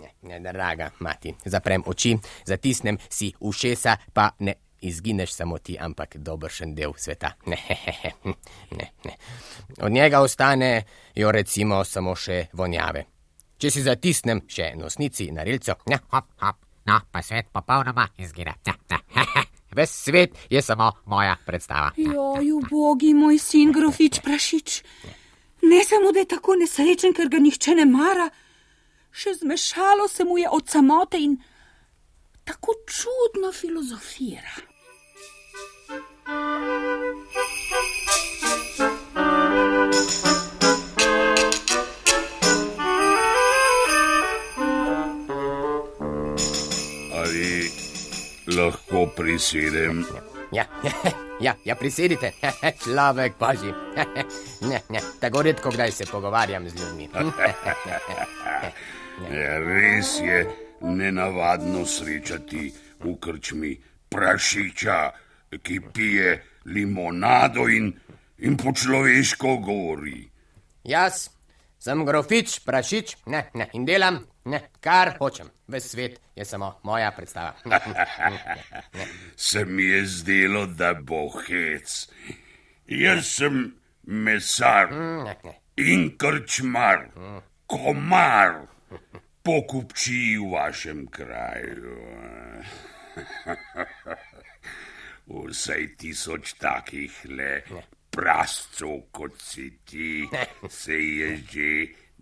ne, 0.00 0.10
ne, 0.40 0.40
draga 0.40 0.88
mati, 0.98 1.36
zaprem 1.44 1.84
oči, 1.86 2.16
zatisnem 2.48 2.98
si 3.08 3.30
ušesa, 3.40 3.96
pa 4.12 4.32
ne 4.40 4.56
izgineš 4.88 5.32
samo 5.32 5.58
ti, 5.58 5.76
ampak 5.80 6.16
dobršen 6.16 6.74
del 6.74 6.92
sveta. 6.96 7.34
Ne, 7.46 7.58
ne, 8.70 8.90
ne. 9.04 9.16
Od 9.80 9.92
njega 9.92 10.20
ostane 10.20 10.82
jo 11.14 11.30
recimo 11.32 11.84
samo 11.84 12.14
še 12.16 12.46
vonjave. 12.52 13.04
Če 13.58 13.70
si 13.70 13.82
zatisnem 13.82 14.42
še 14.48 14.72
nosnici 14.76 15.30
na 15.32 15.44
rilco, 15.46 15.76
ne, 15.86 15.98
hop, 16.10 16.30
hop, 16.42 16.56
no, 16.90 16.98
pa 17.10 17.22
svet 17.22 17.52
popolnoma 17.52 18.08
izgine. 18.18 18.56
Ne, 18.66 18.74
ne. 18.90 19.24
Ves 19.76 19.90
svet 20.04 20.36
je 20.50 20.62
samo 20.62 20.92
moja 21.10 21.36
predstava. 21.46 21.92
Joj, 21.96 22.52
ubogi 22.52 23.14
moj 23.14 23.38
sin 23.38 23.72
grofič 23.72 24.20
prašič. 24.22 24.82
Ne 25.62 25.80
samo, 25.84 26.12
da 26.12 26.22
je 26.22 26.30
tako 26.36 26.54
nesrečen, 26.60 27.14
ker 27.16 27.30
ga 27.32 27.40
nihče 27.42 27.74
ne 27.78 27.86
mara, 27.88 28.28
še 29.10 29.34
zmešalo 29.40 30.08
se 30.08 30.24
mu 30.24 30.38
je 30.38 30.50
od 30.50 30.68
samote 30.70 31.18
in 31.18 31.38
tako 32.44 32.76
čudno 32.86 33.52
filozofira. 33.52 34.73
Ali 36.24 36.40
lahko 48.56 49.06
prisedem? 49.16 50.04
Ja, 50.52 50.64
ja, 51.40 51.54
ja, 51.64 51.74
prisedite, 51.76 52.32
človek 52.84 53.32
božji. 53.38 53.74
Ne, 54.64 54.80
ne, 54.88 55.00
tako 55.20 55.42
redko 55.42 55.70
kdaj 55.70 55.92
se 55.92 56.04
pogovarjam 56.08 56.68
z 56.68 56.74
ljudmi. 56.80 57.08
Ja, 59.30 59.58
res 59.58 60.20
je 60.20 60.48
nenavadno 60.80 61.86
srečati 61.86 62.72
v 63.04 63.16
krčmi 63.20 63.76
prašiča, 64.08 65.12
ki 65.62 65.80
pije 65.92 66.42
limonado 66.64 67.68
in, 67.68 67.92
in 68.38 68.56
po 68.56 68.72
človeško 68.72 69.56
govori. 69.56 70.22
Jaz 70.84 71.28
sem 71.84 72.04
grofič, 72.04 72.60
prašič, 72.64 73.16
ne, 73.26 73.44
ne, 73.54 73.68
in 73.76 73.84
delam, 73.84 74.22
ne, 74.48 74.60
kar 74.80 75.16
hočem. 75.20 75.50
Ves 75.68 75.90
svet 75.92 76.20
je 76.36 76.44
samo 76.44 76.74
moja 76.82 77.10
predstava. 77.16 77.54
Se 79.36 79.64
mi 79.64 79.84
je 79.84 80.04
zdelo, 80.06 80.66
da 80.66 80.94
bo 80.94 81.28
hec. 81.46 82.08
Jaz 82.86 83.26
sem 83.26 83.74
mesar 84.04 84.92
in 85.76 86.10
krčmar, 86.20 87.08
komar, 87.66 88.66
pokupči 89.42 90.36
v 90.40 90.52
vašem 90.52 91.06
kraju. 91.08 91.96
Vsaj 95.26 95.96
tisoč 95.96 96.54
takih 96.60 97.12
le 97.32 97.62
prascov, 98.12 99.08
kot 99.10 99.40
si 99.40 99.70
ti, 99.88 100.28
se 100.80 100.98
je 100.98 101.30
že 101.50 101.70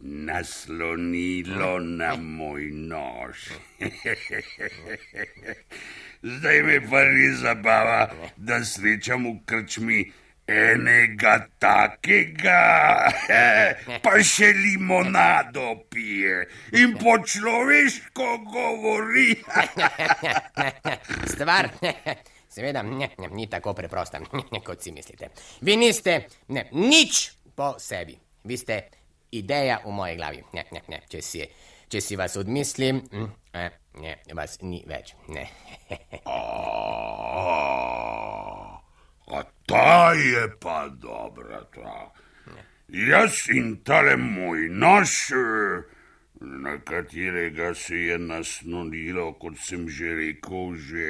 naslonilo 0.02 1.78
na 1.78 2.16
moj 2.16 2.71
nož. 2.73 3.52
Zdaj 6.23 6.62
me 6.62 6.80
pa 6.87 7.02
res 7.04 7.42
zabava, 7.42 8.11
da 8.37 8.62
srečam 8.64 9.26
v 9.26 9.38
krčmi 9.47 10.00
enega 10.47 11.47
takega, 11.62 12.62
pa 14.04 14.14
še 14.26 14.52
limonado 14.59 15.75
pije 15.90 16.47
in 16.78 16.97
po 16.99 17.18
človeško 17.18 18.28
govori. 18.50 19.35
Stvar, 21.30 21.71
seveda 22.52 22.82
ne, 22.87 23.11
ne, 23.18 23.28
ni 23.32 23.49
tako 23.50 23.75
preprosta, 23.76 24.21
ne, 24.52 24.61
kot 24.64 24.82
si 24.82 24.92
mislite. 24.92 25.30
Vi 25.61 25.76
niste 25.80 26.18
ne, 26.52 26.68
nič 26.73 27.30
po 27.56 27.75
sebi. 27.78 28.16
Vi 28.44 28.56
ste 28.59 28.82
ideja 29.32 29.80
v 29.85 29.90
moji 29.97 30.16
glavi. 30.16 30.42
Ne, 30.52 30.66
ne, 30.73 30.82
ne. 30.88 31.00
Če, 31.09 31.23
si, 31.25 31.44
če 31.88 32.00
si 32.04 32.18
vas 32.21 32.37
odmislim, 32.40 33.00
mm, 33.06 33.28
eh, 33.56 33.71
ne, 34.02 34.16
vas 34.37 34.59
ni 34.62 34.82
več. 34.88 35.14
Ne. 35.32 35.47
A 39.32 39.42
ta 39.66 40.12
je 40.12 40.49
pa 40.61 40.88
dobra, 40.88 41.64
ta. 41.73 42.12
Jaz 42.92 43.47
in 43.49 43.78
tale 43.87 44.16
moj 44.21 44.68
nož, 44.68 45.32
na 46.40 46.76
katerega 46.85 47.75
se 47.75 47.97
je 47.97 48.18
naslonilo, 48.18 49.32
kot 49.40 49.56
sem 49.56 49.88
že 49.88 50.12
rekel, 50.18 50.76
že 50.76 51.06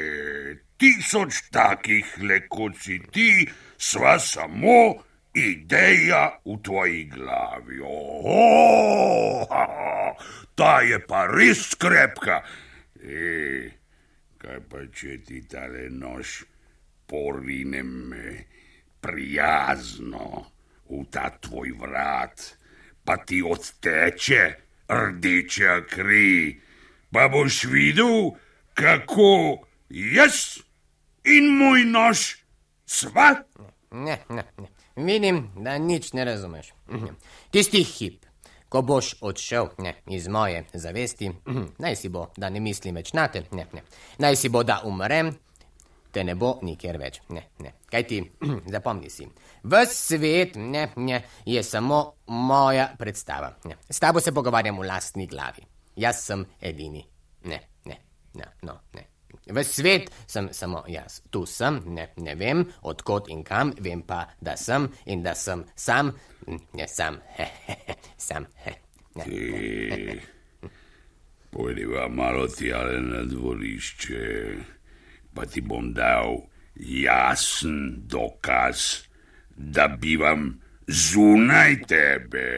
tisoč 0.83 1.47
takih 1.55 2.09
le 2.27 2.41
kot 2.51 2.75
si 2.83 2.99
ti, 3.15 3.47
sva 3.79 4.19
samo 4.19 4.99
ideja 5.39 6.25
v 6.43 6.57
tvoji 6.59 7.05
glavi. 7.07 7.79
Oh, 7.87 9.47
ta 10.59 10.81
je 10.83 10.99
pa 11.07 11.31
res 11.31 11.79
krepka. 11.79 12.43
E, 12.99 13.71
kaj 14.43 14.59
pa 14.67 14.83
če 14.91 15.23
ti 15.23 15.39
tale 15.47 15.87
nož 15.87 16.43
porinem 17.07 18.11
prijazno 19.03 20.51
v 20.91 21.05
ta 21.15 21.31
tvoj 21.39 21.79
vrat, 21.79 22.43
pa 23.07 23.23
ti 23.23 23.39
odteče 23.39 24.43
rdeča 24.91 25.87
kri, 25.87 26.59
pa 27.15 27.31
boš 27.31 27.65
videl, 27.71 28.35
kako 28.75 29.63
jaz 29.89 30.59
in 31.25 31.57
moj 31.59 31.85
nož 31.85 32.25
sva. 32.87 33.45
Ne, 33.91 34.19
ne, 34.29 34.45
ne. 34.59 34.69
Vidim, 34.97 35.51
da 35.57 35.79
nič 35.79 36.13
ne 36.13 36.25
razumeš. 36.25 36.73
Tisti 37.51 37.83
hip, 37.85 38.27
ko 38.69 38.83
boš 38.83 39.15
odšel 39.21 39.69
ne, 39.79 39.95
iz 40.07 40.29
moje 40.29 40.65
zavesti, 40.73 41.31
naj 41.79 41.97
si 41.97 42.09
bo, 42.09 42.27
da 42.37 42.51
ne 42.51 42.61
mislim 42.61 42.97
več 43.01 43.13
na 43.13 43.29
te, 43.29 43.45
ne, 43.53 43.67
ne. 43.73 43.83
naj 44.19 44.37
si 44.37 44.49
bo, 44.49 44.63
da 44.65 44.81
umrem, 44.85 45.33
te 46.13 46.25
ne 46.25 46.35
bo 46.37 46.55
nikjer 46.63 46.99
več. 47.01 47.21
Ne, 47.33 47.47
ne. 47.65 47.73
Kaj 47.93 48.07
ti, 48.09 48.21
zapomni 48.75 49.11
si, 49.11 49.29
ves 49.65 49.97
svet 50.09 50.57
ne, 50.57 50.89
ne, 50.97 51.23
je 51.49 51.63
samo 51.65 52.03
moja 52.29 52.91
predstava. 52.99 53.55
Ne. 53.69 53.81
S 53.89 54.01
tabo 54.01 54.21
se 54.21 54.33
pogovarjam 54.33 54.81
v 54.81 54.89
lastni 54.89 55.27
glavi. 55.27 55.65
Jaz 55.97 56.25
sem 56.25 56.45
edini. 56.61 57.05
Ne, 57.49 57.61
ne, 57.89 57.99
ne, 58.35 58.53
no, 58.69 58.79
ne. 58.97 59.12
V 59.53 59.65
svet 59.65 60.09
sem 60.27 60.49
samo 60.53 60.81
jaz, 60.89 61.21
tu 61.31 61.45
sem, 61.47 61.77
ne, 61.93 62.09
ne 62.17 62.35
vem 62.41 62.65
odkot 62.89 63.29
in 63.29 63.43
kam, 63.45 63.75
vem 63.85 64.01
pa, 64.09 64.25
da 64.41 64.57
sem 64.57 64.89
in 65.07 65.23
da 65.23 65.35
sem 65.37 65.65
sam, 65.77 66.15
ne 66.49 66.87
sam, 66.89 67.19
sam. 68.17 68.47
Pojdiva 71.53 72.09
malo 72.09 72.47
tjale 72.49 73.01
na 73.05 73.21
dvorišče, 73.29 74.25
pa 75.35 75.45
ti 75.45 75.61
bom 75.61 75.93
dal 75.93 76.47
jasen 76.77 78.09
dokaz, 78.09 79.05
da 79.53 79.89
bivam 79.89 80.63
zunaj 80.89 81.77
tebe 81.93 82.49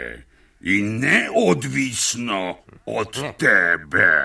in 0.65 0.99
neodvisno 1.01 2.59
od 2.85 3.37
tebe. 3.39 4.11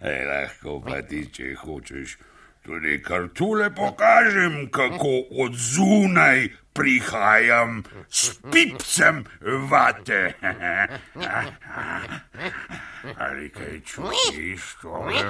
Ej, 0.00 0.24
lahko 0.26 0.80
pa 0.84 1.02
ti, 1.04 1.28
če 1.32 1.54
hočeš, 1.60 2.16
tudi 2.64 2.98
kar 3.04 3.28
tule 3.36 3.70
pokažem, 3.70 4.68
kako 4.72 5.28
od 5.44 5.52
zunaj 5.52 6.48
prihajam 6.74 7.84
s 8.08 8.40
pipcem 8.52 9.24
vate. 9.70 10.32
Ali 13.24 13.48
kaj 13.52 13.80
čutiš, 13.84 14.76
to 14.82 15.10
je? 15.12 15.24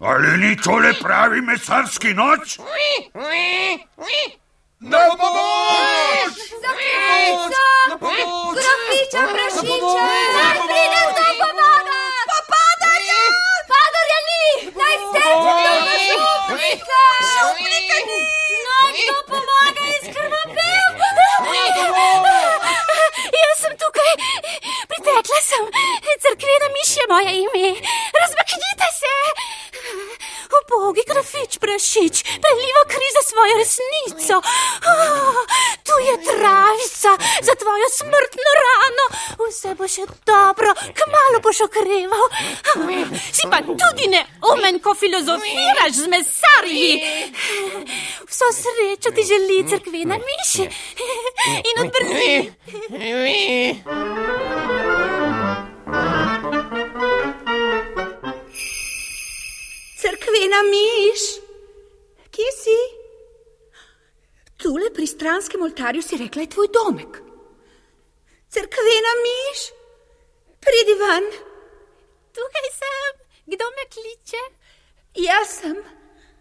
Ali 0.00 0.36
ni 0.38 0.56
tole 0.56 0.92
pravi 1.02 1.40
mesarski 1.40 2.14
noč? 2.14 2.58
Na 4.80 4.98
pomoč! 5.20 6.32
Zakrica! 6.62 7.66
Grofiča, 8.00 9.22
prašiča! 9.32 10.06
Naj 10.36 10.58
pride 10.68 11.02
kdo 11.10 11.26
pomaga! 11.40 12.00
Pa 12.30 12.38
padarja! 12.52 13.22
Padarja 13.72 14.20
ni! 14.28 14.44
Naj 14.80 14.96
steče 15.04 15.52
kdo 15.58 15.72
na 15.86 15.94
šupnika! 16.06 17.04
Šupnika 17.32 17.98
ni! 18.08 18.20
Naj 18.66 18.90
kdo 18.96 19.16
pomaga 19.28 19.84
iz 19.96 20.04
krvapel! 20.14 20.88
Jaz 23.40 23.58
sem 23.62 23.74
tukaj, 23.82 24.12
pritekla 25.10 25.40
sem, 25.50 25.64
crkvena 26.22 26.68
miš 26.76 26.90
je 26.98 27.04
moje 27.12 27.32
ime. 27.44 27.66
Razmaknite 28.20 28.88
se! 29.00 29.14
Ubogi 30.56 31.02
grafič 31.10 31.52
prašič, 31.62 32.16
preliva 32.42 32.82
kri 32.92 33.08
za 33.16 33.22
svojo 33.30 33.54
resnico. 33.62 34.36
Oh, 34.90 35.38
tu 35.86 35.94
je 36.08 36.14
travica 36.30 37.12
za 37.46 37.54
tvojo 37.60 37.86
smrtno 37.98 38.50
rano. 38.64 39.04
Vse 39.40 39.74
bo 39.78 39.86
še 39.88 40.04
dobro, 40.26 40.74
kmalo 40.98 41.38
boš 41.42 41.60
okreval. 41.68 42.24
Si 43.36 43.44
pa 43.50 43.58
tudi 43.62 44.06
ne 44.14 44.22
umen, 44.52 44.78
ko 44.84 44.94
filozofiraš 44.94 45.92
z 46.02 46.06
mesarji. 46.14 46.92
Vso 48.30 48.46
srečo 48.62 49.10
ti 49.14 49.22
želi 49.30 49.66
crkvena 49.70 50.16
miš 50.18 50.50
in 51.70 51.76
odbrni. 51.84 52.34
Crkvena 60.60 60.76
miš, 60.76 61.20
kje 62.30 62.48
si? 62.52 62.78
Tule 64.60 64.90
pri 64.92 65.06
stranskem 65.06 65.62
oltarju 65.62 66.02
si 66.02 66.18
rekla, 66.20 66.42
je 66.42 66.50
tvoj 66.52 66.68
domek. 66.68 67.16
Crkvena 68.52 69.12
miš, 69.24 69.62
pridi 70.60 70.96
ven. 71.00 71.28
Tukaj 72.36 72.68
sem, 72.76 73.22
kdo 73.46 73.70
me 73.76 73.86
kliče? 73.94 74.42
Jaz 75.24 75.54
sem 75.62 75.78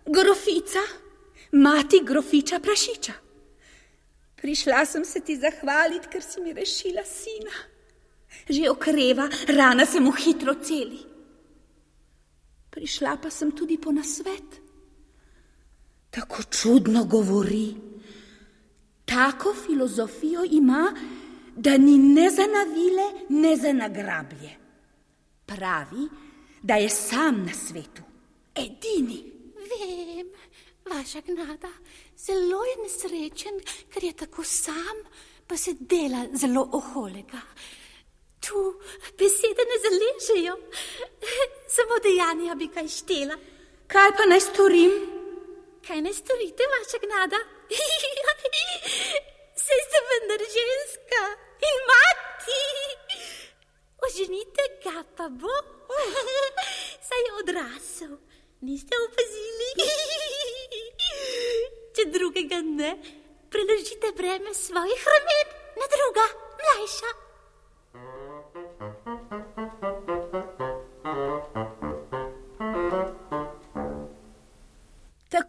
grofica, 0.05 0.83
mati 1.51 2.01
grofiča 2.03 2.59
prašiča. 2.59 3.13
Prišla 4.41 4.85
sem 4.85 5.05
se 5.05 5.23
ti 5.23 5.37
zahvaliti, 5.39 6.11
ker 6.11 6.23
si 6.23 6.41
mi 6.41 6.53
rešila 6.53 7.05
sina. 7.07 7.55
Že 8.49 8.69
okreva, 8.69 9.29
rana 9.47 9.85
se 9.85 9.99
mu 9.99 10.11
hitro 10.11 10.59
celi. 10.59 11.08
Prišla 12.79 13.19
pa 13.19 13.27
sem 13.27 13.51
tudi 13.51 13.75
po 13.75 13.91
nasvet. 13.91 14.55
Tako 16.09 16.43
čudno 16.47 17.03
govori. 17.03 17.75
Tako 19.05 19.51
filozofijo 19.53 20.45
ima, 20.51 20.93
da 21.55 21.77
ni 21.77 21.97
ne 21.97 22.29
za 22.29 22.47
navile, 22.47 23.07
ne 23.29 23.57
za 23.57 23.73
nagrablje. 23.73 24.55
Pravi, 25.45 26.07
da 26.61 26.75
je 26.75 26.89
sam 26.89 27.43
na 27.45 27.53
svetu, 27.53 28.03
edini. 28.55 29.25
Vem, 29.69 30.31
vaša 30.87 31.21
gnada, 31.27 31.73
zelo 32.17 32.63
je 32.63 32.75
nesrečen, 32.83 33.59
ker 33.91 34.03
je 34.03 34.13
tako 34.13 34.43
sam, 34.43 35.03
pa 35.47 35.57
se 35.57 35.75
dela 35.79 36.27
zelo 36.33 36.69
oholega. 36.71 37.43
Tu 38.39 38.59
besede 39.19 39.63
ne 39.69 39.77
zaležejo, 39.85 40.55
samo 41.75 41.99
dejanja 42.03 42.55
bi 42.55 42.67
kaj 42.71 42.87
štela. 42.87 43.35
Kaj 43.87 44.11
pa 44.17 44.25
naj 44.29 44.41
storim? 44.47 44.93
Kaj 45.87 45.99
ne 46.05 46.13
storite, 46.13 46.63
vaša 46.73 46.97
gnada? 47.03 47.39
Sej 49.65 49.79
ste 49.85 49.99
vendar 50.09 50.41
ženska 50.55 51.21
in 51.69 51.77
mati. 51.89 52.63
Oženite 54.07 54.63
ga 54.83 55.03
pa 55.17 55.27
bo, 55.29 55.55
saj 57.07 57.21
je 57.25 57.31
odrasel. 57.43 58.13
Niste 58.61 58.95
opazili? 59.07 59.69
Če 61.95 62.05
drugega 62.13 62.59
ne, 62.63 62.91
preložite 63.51 64.11
breme 64.17 64.53
svojih 64.53 65.07
ramen 65.13 65.47
na 65.79 65.87
druga, 65.95 66.25
mlajša. 66.61 67.11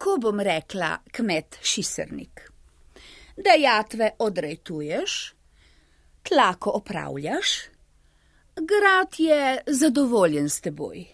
Tako 0.01 0.17
bom 0.17 0.41
rekla, 0.41 0.99
kmet 1.13 1.59
Šisernik. 1.63 2.41
Dejatve 3.37 4.11
odrejtuješ, 4.19 5.35
tlako 6.23 6.71
opravljaš, 6.71 7.47
Grad 8.57 9.15
je 9.19 9.59
zadovoljen 9.67 10.49
s 10.49 10.61
teboj. 10.61 11.05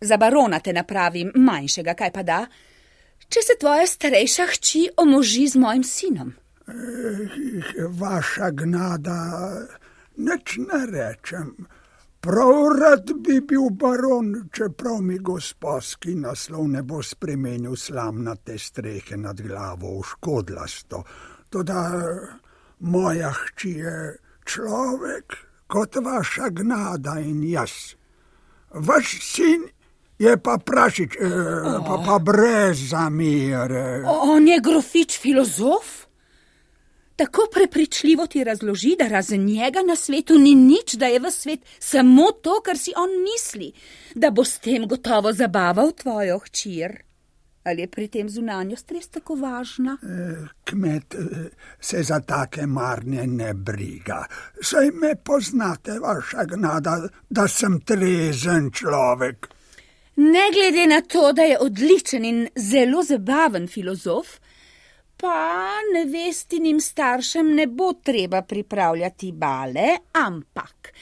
Za 0.00 0.16
barona 0.16 0.60
te 0.60 0.72
napravim 0.72 1.32
manjšega, 1.34 1.94
kaj 1.94 2.12
pa 2.12 2.22
da, 2.22 2.46
če 3.28 3.40
se 3.42 3.56
tvoja 3.60 3.86
starejša 3.86 4.46
hči 4.46 4.88
omoži 4.96 5.46
z 5.48 5.56
mojim 5.56 5.84
sinom. 5.84 6.34
Eh, 6.68 7.88
vaša 7.88 8.50
gnada, 8.50 9.22
nič 10.16 10.58
ne 10.58 10.84
rečem. 10.92 11.56
Prav 12.26 12.78
rad 12.80 13.10
bi 13.16 13.40
bil 13.40 13.70
baron, 13.70 14.48
čeprav 14.52 15.00
mi 15.00 15.18
gospodski 15.18 16.14
naslov 16.14 16.68
ne 16.68 16.82
bo 16.82 17.02
spremenil 17.02 17.76
slamnate 17.76 18.58
strehe 18.58 19.16
nad 19.16 19.40
glavo 19.40 20.00
v 20.00 20.02
škodlasto. 20.10 21.02
Toda 21.50 21.82
moja 22.80 23.30
hči 23.30 23.70
je 23.78 23.94
človek 24.42 25.36
kot 25.70 26.00
vaša 26.02 26.50
gnada 26.50 27.20
in 27.22 27.44
jaz. 27.46 27.94
Vaš 28.74 29.18
sin 29.22 29.68
je 30.18 30.34
pa 30.36 30.58
prašič, 30.58 31.16
eh, 31.20 31.30
pa, 31.86 32.02
pa 32.06 32.18
brez 32.18 32.88
zamere. 32.90 34.02
On 34.02 34.48
je 34.48 34.60
grofič 34.60 35.20
filozof? 35.20 36.05
Tako 37.16 37.48
prepričljivo 37.52 38.26
ti 38.26 38.44
razloži, 38.44 38.96
da 38.98 39.08
razen 39.08 39.44
njega 39.44 39.82
na 39.88 39.96
svetu 39.96 40.38
ni 40.38 40.54
nič, 40.54 40.94
da 40.94 41.06
je 41.06 41.18
v 41.18 41.30
svet 41.30 41.60
samo 41.78 42.30
to, 42.32 42.60
kar 42.64 42.78
si 42.78 42.92
on 42.96 43.10
misli, 43.22 43.72
da 44.14 44.30
bo 44.30 44.44
s 44.44 44.58
tem 44.58 44.86
gotovo 44.88 45.32
zabaval 45.32 45.92
tvojo 45.92 46.38
hčir. 46.38 47.06
Ali 47.64 47.80
je 47.80 47.88
pri 47.88 48.08
tem 48.08 48.28
zunanjost 48.28 48.92
res 48.92 49.08
tako 49.08 49.34
važna? 49.40 49.96
Eh, 50.02 50.44
kmet 50.64 51.14
eh, 51.14 51.48
se 51.80 52.02
za 52.02 52.20
take 52.20 52.66
marnje 52.66 53.26
ne 53.26 53.54
briga. 53.54 54.20
Saj 54.62 54.90
me 54.94 55.16
poznate, 55.16 55.98
vaša 55.98 56.44
gnada, 56.44 57.08
da 57.28 57.48
sem 57.48 57.80
trezen 57.80 58.70
človek. 58.70 59.48
Ne 60.16 60.46
glede 60.52 60.86
na 60.86 61.00
to, 61.00 61.32
da 61.32 61.42
je 61.42 61.58
odličen 61.60 62.24
in 62.24 62.46
zelo 62.56 63.02
zabaven 63.02 63.66
filozof, 63.68 64.38
pa 65.16 65.80
nevestinim 65.94 66.80
staršem 66.80 67.54
ne 67.54 67.66
bo 67.66 67.92
treba 67.92 68.42
pripravljati 68.42 69.32
bale, 69.32 69.96
ampak 70.12 70.92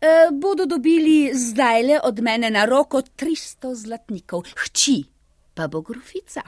eh, 0.00 0.28
bodo 0.32 0.66
dobili 0.66 1.30
zdajle 1.34 2.00
od 2.04 2.20
mene 2.20 2.50
na 2.50 2.64
roko 2.64 3.02
300 3.02 3.74
zlatnikov, 3.74 4.44
hči 4.54 5.02
pa 5.54 5.68
bo 5.68 5.80
grofica. 5.80 6.42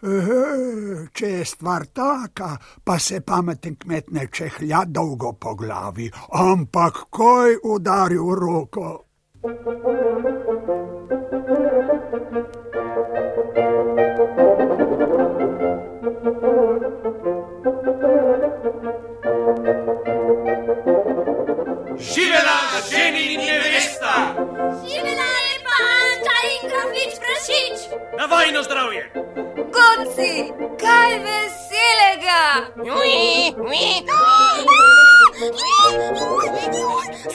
Ehe, 0.00 1.08
če 1.12 1.28
je 1.28 1.44
stvar 1.44 1.84
taka, 1.92 2.54
pa 2.84 2.96
se 2.98 3.20
pameten 3.20 3.76
kmet 3.76 4.08
ne 4.16 4.26
čehlja 4.32 4.84
dolgo 4.88 5.34
po 5.36 5.54
glavi, 5.54 6.08
ampak 6.40 7.04
koj 7.10 7.58
udari 7.74 8.16
v 8.16 8.38
roko. 8.40 8.88
Živela, 21.98 22.58
ženi 22.90 23.22
in 23.34 23.40
nevesta! 23.40 24.14
Živela 24.84 25.28
lepa 25.46 25.76
Anča 26.00 26.36
in 26.52 26.62
grofič 26.68 27.14
prašič! 27.22 27.78
Na 28.18 28.24
vajno 28.26 28.60
zdravje! 28.62 29.04
Goci, 29.72 30.52
kaj 30.76 31.12
veselega! 31.24 32.44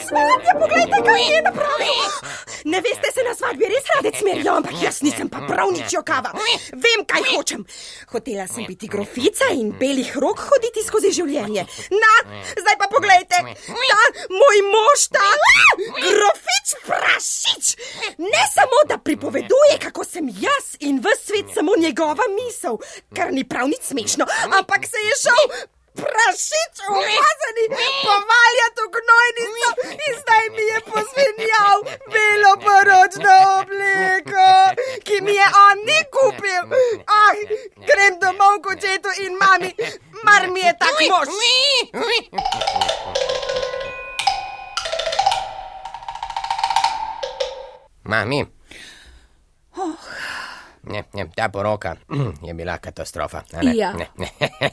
Svetja, 0.06 0.52
poglejte, 0.60 0.98
kaj 1.02 1.22
je 1.34 1.42
napravil! 1.42 1.95
Ne 2.66 2.80
veste, 2.82 3.12
se 3.14 3.22
na 3.22 3.34
svadbi 3.34 3.68
res 3.70 3.86
rade 3.94 4.10
smerijo, 4.18 4.56
ampak 4.58 4.74
jaz 4.82 4.98
nisem 5.06 5.28
pa 5.30 5.44
prav 5.46 5.70
nič 5.70 5.92
jokava. 5.94 6.32
Vem, 6.74 7.04
kaj 7.06 7.22
hočem. 7.30 7.62
Hotela 8.10 8.48
sem 8.50 8.66
biti 8.66 8.88
grofica 8.90 9.52
in 9.54 9.70
belih 9.78 10.10
rok 10.18 10.42
hoditi 10.48 10.82
skozi 10.82 11.12
življenje. 11.14 11.62
Na, 11.94 12.12
zdaj 12.58 12.78
pa 12.80 12.88
poglejte, 12.90 13.38
ta 13.38 14.00
moj 14.34 14.58
mož, 14.66 15.06
ta 15.14 15.28
grofič 15.94 16.74
prašič. 16.88 17.70
Ne 18.18 18.44
samo, 18.50 18.82
da 18.90 18.98
pripoveduje, 18.98 19.78
kako 19.86 20.02
sem 20.02 20.26
jaz 20.26 20.74
in 20.82 20.98
v 21.04 21.14
svet 21.22 21.54
samo 21.54 21.78
njegova 21.78 22.26
misel, 22.34 22.82
kar 23.14 23.30
ni 23.30 23.46
prav 23.46 23.70
nič 23.70 23.94
smešno, 23.94 24.26
ampak 24.50 24.90
se 24.90 25.06
je 25.06 25.16
šel 25.22 25.75
prašič 26.00 26.76
umazani, 26.88 27.64
povaljati 28.06 28.80
v 28.84 28.88
gnojnico 28.96 29.68
in 30.06 30.12
zdaj 30.20 30.44
mi 30.56 30.64
je 30.72 30.78
posvenjal 30.90 31.78
belo 32.12 32.52
poročno 32.66 33.34
obleko, 33.58 34.48
ki 35.06 35.20
mi 35.24 35.34
je 35.40 35.46
on 35.66 35.78
ni 35.88 36.00
kupil. 36.14 36.62
Ah, 37.20 37.34
grem 37.88 38.14
domov 38.20 38.54
k 38.62 38.66
očetu 38.74 39.10
in 39.24 39.32
mami, 39.42 39.70
mar 40.24 40.50
mi 40.50 40.60
je 40.60 40.72
tak 40.78 40.96
mož. 41.10 41.28
Mami. 48.04 48.55
Ne, 50.86 51.04
ne, 51.12 51.26
ta 51.34 51.48
poroka 51.48 51.96
je 52.42 52.54
bila 52.54 52.78
katastrofa. 52.78 53.42
Ne, 53.54 53.74
Ja. 53.74 53.92
ne, 53.92 54.06
ne. 54.16 54.28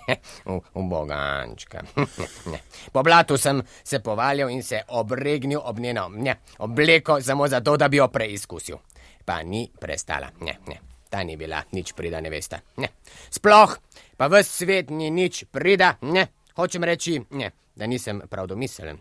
U- 0.45 0.61
Ubogančka. 0.75 1.81
Ne. 2.45 2.59
Po 2.91 3.03
blatu 3.03 3.37
sem 3.37 3.61
se 3.83 3.99
povalil 3.99 4.49
in 4.49 4.63
se 4.63 4.81
obregnil 4.89 5.59
ob 5.63 5.79
njeno 5.79 6.09
ne, 6.09 6.35
obleko, 6.59 7.21
samo 7.21 7.47
zato, 7.47 7.77
da 7.77 7.87
bi 7.87 7.97
jo 7.97 8.07
preizkusil. 8.07 8.77
Pa 9.25 9.43
ni 9.43 9.71
prestala. 9.79 10.29
Ne, 10.39 10.57
ne. 10.67 10.79
Ta 11.09 11.23
ni 11.23 11.37
bila 11.37 11.63
nič 11.71 11.93
prida 11.93 12.21
nevesta. 12.21 12.59
Ne. 12.77 12.87
Sploh 13.29 13.77
pa 14.17 14.27
v 14.27 14.43
svet 14.43 14.89
ni 14.89 15.11
nič 15.11 15.45
prida. 15.45 15.95
Ne. 16.01 16.27
Hočem 16.53 16.83
reči, 16.83 17.21
ne, 17.31 17.51
da 17.75 17.85
nisem 17.85 18.21
prav 18.29 18.47
domiselen. 18.47 18.99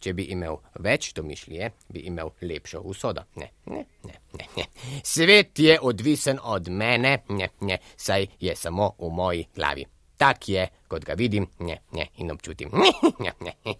Če 0.00 0.12
bi 0.12 0.26
imel 0.34 0.58
več 0.84 1.12
domišljije, 1.16 1.70
bi 1.88 2.04
imel 2.10 2.30
lepšo 2.42 2.82
usodo. 2.84 3.24
Ne, 3.40 3.50
ne, 3.72 3.84
ne, 4.04 4.18
ne, 4.38 4.48
ne. 4.56 4.66
Svet 5.04 5.58
je 5.58 5.78
odvisen 5.80 6.40
od 6.42 6.68
mene, 6.68 7.18
ne, 7.28 7.48
ne, 7.60 7.78
saj 7.96 8.28
je 8.40 8.56
samo 8.56 8.92
v 8.98 9.10
moji 9.10 9.46
glavi. 9.54 9.86
Tak 10.16 10.48
je, 10.48 10.68
kot 10.88 11.04
ga 11.04 11.16
vidim 11.16 11.48
ne, 11.60 11.80
ne, 11.92 12.10
in 12.16 12.30
občutim. 12.32 12.70
Ne, 12.72 12.92
ne, 13.20 13.32
ne, 13.40 13.74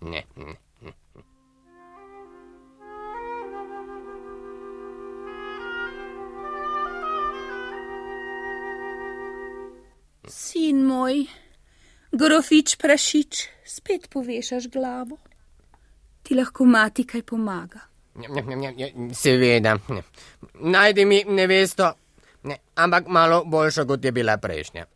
ne, 0.00 0.24
ne. 0.36 0.54
Sin 10.26 10.82
moj, 10.82 11.22
grofič 12.10 12.74
prašič, 12.82 13.44
spet 13.62 14.08
povešaš 14.10 14.66
glavo. 14.74 15.20
Ti 16.26 16.34
lahko 16.34 16.64
mati 16.64 17.04
kaj 17.06 17.22
pomaga. 17.22 17.80
Seveda, 19.12 19.76
najdi 20.74 21.04
mi 21.04 21.20
nevesto, 21.28 21.92
ne, 22.42 22.56
ampak 22.74 23.06
malo 23.08 23.44
boljša, 23.44 23.84
kot 23.84 24.04
je 24.04 24.12
bila 24.12 24.38
prejšnja. 24.40 24.86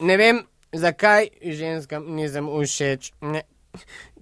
Ne 0.00 0.16
vem, 0.16 0.38
zakaj 0.72 1.28
ženskam 1.42 2.06
nisem 2.14 2.48
všeč, 2.48 3.12
ne. 3.20 3.42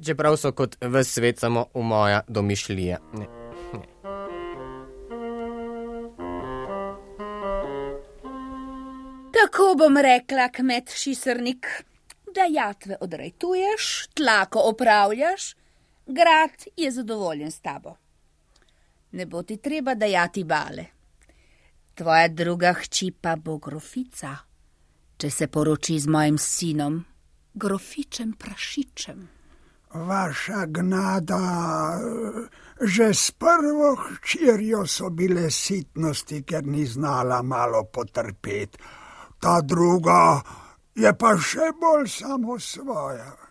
čeprav 0.04 0.36
so 0.36 0.52
kot 0.52 0.76
v 0.80 1.04
svet 1.04 1.38
samo 1.38 1.68
v 1.74 1.82
moja 1.82 2.22
domišljija. 2.28 2.98
Ne. 3.12 3.26
Tako 9.38 9.74
bom 9.78 9.96
rekla, 9.96 10.48
kmet 10.52 10.90
šisrnik, 10.90 11.66
da 12.34 12.48
jatve 12.50 12.96
odrejtuješ, 13.00 14.08
tlako 14.14 14.66
opravljaš, 14.72 15.54
grad 16.08 16.64
je 16.76 16.90
zadovoljen 16.90 17.50
s 17.50 17.60
tabo. 17.60 17.96
Ne 19.12 19.26
bo 19.26 19.42
ti 19.42 19.56
treba 19.56 19.94
dajati 19.94 20.44
bale. 20.44 20.84
Tvoja 21.94 22.28
druga 22.28 22.72
hči 22.72 23.10
pa 23.20 23.36
bo 23.36 23.58
grofica, 23.58 24.36
če 25.16 25.30
se 25.30 25.48
poroči 25.48 25.98
z 25.98 26.06
mojim 26.06 26.38
sinom, 26.38 27.00
grofičem 27.54 28.32
prašičem. 28.38 29.28
Vaša 29.94 30.66
gnada, 30.66 31.40
že 32.80 33.08
s 33.14 33.30
prvo 33.30 33.96
hčerjo 33.96 34.84
so 34.86 35.10
bile 35.10 35.50
sitnosti, 35.50 36.42
ker 36.42 36.66
ni 36.66 36.86
znala 36.86 37.42
malo 37.42 37.84
potrpeti. 37.84 38.78
Ta 39.40 39.60
druga 39.60 40.42
je 40.94 41.12
pa 41.18 41.34
še 41.38 41.72
bolj 41.80 42.08
samo 42.08 42.58
svoja. 42.58 43.47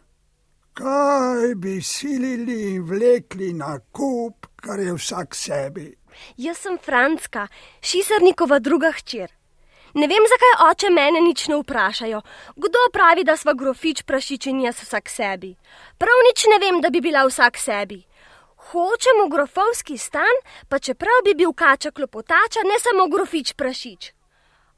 Kaj 0.78 1.56
bi 1.56 1.82
silili 1.82 2.76
in 2.76 2.84
vlekli 2.86 3.54
na 3.54 3.80
kup, 3.92 4.46
kar 4.62 4.80
je 4.80 4.94
vsak 4.94 5.36
sebi. 5.36 5.88
Jaz 6.38 6.58
sem 6.58 6.78
Franska, 6.78 7.48
Šisarnikova 7.82 8.60
druga 8.60 8.92
hčer. 8.94 9.32
Ne 9.98 10.06
vem, 10.08 10.28
zakaj 10.30 10.54
oče 10.68 10.92
mene 10.94 11.24
nič 11.26 11.48
ne 11.50 11.58
vprašajo. 11.64 12.22
Kdo 12.56 12.86
pravi, 12.94 13.26
da 13.26 13.34
sva 13.38 13.56
grofič 13.58 14.04
prašič 14.06 14.50
in 14.54 14.62
jaz 14.68 14.84
vsak 14.84 15.10
sebi? 15.10 15.56
Prav 15.98 16.22
nič 16.30 16.46
ne 16.54 16.62
vem, 16.62 16.82
da 16.82 16.94
bi 16.94 17.02
bila 17.02 17.26
vsak 17.26 17.58
sebi. 17.58 18.04
Hočem 18.70 19.26
v 19.26 19.30
grofovski 19.34 19.98
stan, 19.98 20.42
pa 20.70 20.78
čeprav 20.78 21.26
bi 21.26 21.34
bil 21.34 21.58
kača 21.58 21.90
klopotača, 21.90 22.62
ne 22.70 22.78
samo 22.78 23.10
grofič 23.10 23.58
prašič. 23.58 24.12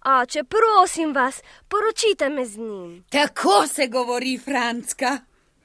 Oče, 0.07 0.47
prosim 0.47 1.11
vas, 1.11 1.43
poročite 1.67 2.29
me 2.29 2.45
z 2.45 2.57
njim. 2.57 3.03
Tako 3.11 3.65
se 3.67 3.87
govori, 3.87 4.37
Francka. 4.37 5.17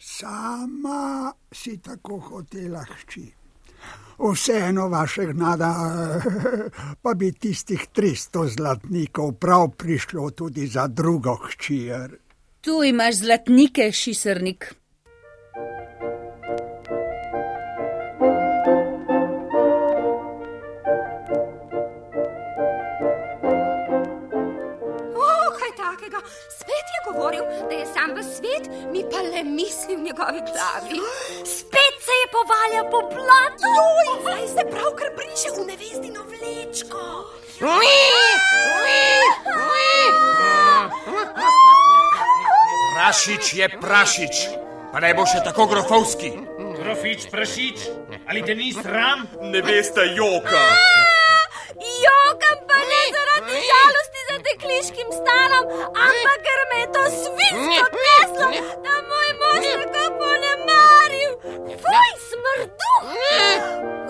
Sama 0.04 1.32
si 1.52 1.78
tako 1.80 2.18
hotela 2.18 2.82
hči. 2.84 3.24
Vseeno, 4.18 4.88
vaše 4.88 5.24
gnada, 5.32 5.70
pa 7.02 7.14
bi 7.14 7.32
tistih 7.32 7.86
300 7.96 8.44
zlatnikov 8.56 9.32
prav 9.40 9.70
prišlo 9.78 10.30
tudi 10.30 10.66
za 10.66 10.86
drugo 10.86 11.34
hčijer. 11.34 12.18
Tu 12.60 12.84
imaš 12.84 13.14
zlatnike, 13.14 13.92
šisrnik. 13.92 14.74
Govoril, 27.14 27.44
da 27.68 27.74
je 27.74 27.86
sam 27.86 28.10
v 28.14 28.22
svet, 28.22 28.64
mi 28.92 29.04
pa 29.10 29.20
le 29.22 29.42
misli 29.44 29.96
v 29.96 30.00
njegovi 30.00 30.40
glavi. 30.50 30.98
Spet 31.56 31.94
se 32.06 32.14
je 32.20 32.26
povaljal 32.36 32.90
po 32.90 33.00
blatu. 33.14 33.68
Joj, 33.78 34.08
zdaj 34.22 34.46
se 34.54 34.62
pravkar 34.70 35.08
briše 35.16 35.48
v 35.56 35.66
nevezdino 35.70 36.22
vlečko. 36.32 37.04
Prašič 42.94 43.54
je 43.54 43.68
prašič, 43.80 44.36
pa 44.92 45.00
ne 45.00 45.14
bo 45.14 45.26
še 45.26 45.42
tako 45.44 45.66
grofovski. 45.66 46.30
Grofič 46.78 47.30
prašič, 47.30 47.78
ali 48.28 48.42
te 48.42 48.54
ni 48.54 48.72
sram? 48.72 49.28
Ne 49.40 49.62
veste, 49.62 50.02
joka. 50.16 50.64
Jokam 52.04 52.58
pa 52.68 52.78
ne 52.90 53.02
zaradi 53.14 53.54
žalosti 53.70 54.13
dekliškim 54.46 55.08
stanom, 55.18 55.64
ampak 56.06 56.38
ker 56.46 56.60
me 56.70 56.78
je 56.82 56.88
to 56.96 57.04
svinsko 57.20 57.86
peslo, 58.04 58.48
da 58.84 58.94
moj 59.10 59.30
mož 59.42 59.66
tako 59.74 60.04
ponemaril. 60.20 61.32
Fuj, 61.82 62.10
smrdu! 62.28 62.92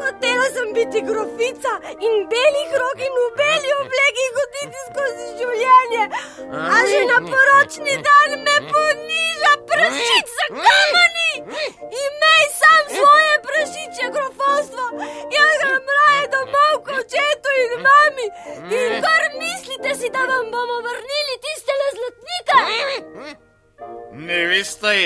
Hotela 0.01 0.49
sem 0.57 0.69
biti 0.79 1.01
grofica 1.11 1.73
in 2.07 2.15
belih 2.33 2.71
rok 2.83 2.99
in 3.09 3.15
v 3.23 3.27
beli 3.41 3.71
obleki 3.81 4.27
hoditi 4.37 4.81
skozi 4.89 5.27
življenje, 5.41 6.05
a 6.75 6.79
že 6.91 7.01
na 7.13 7.19
poročni 7.31 7.95
dan 8.09 8.31
me 8.47 8.57
poniža 8.73 9.55
prašič 9.71 10.35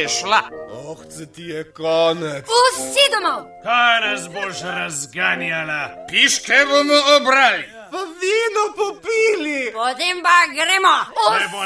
je 0.00 0.08
šla. 0.08 0.42
Oh, 0.70 0.98
se 1.10 1.26
ti 1.26 1.42
je 1.42 1.64
konec. 1.72 2.44
Vsi 2.44 3.04
domov! 3.14 3.40
Kaj 3.62 4.00
nas 4.00 4.28
boš 4.34 4.62
razganjala? 4.62 6.06
Piške 6.10 6.58
bomo 6.68 6.98
obrali. 7.16 7.64
Pa 7.92 8.00
vino 8.20 8.64
popili. 8.76 9.72
Potem 9.72 10.22
pa 10.22 10.38
gremo. 10.52 10.96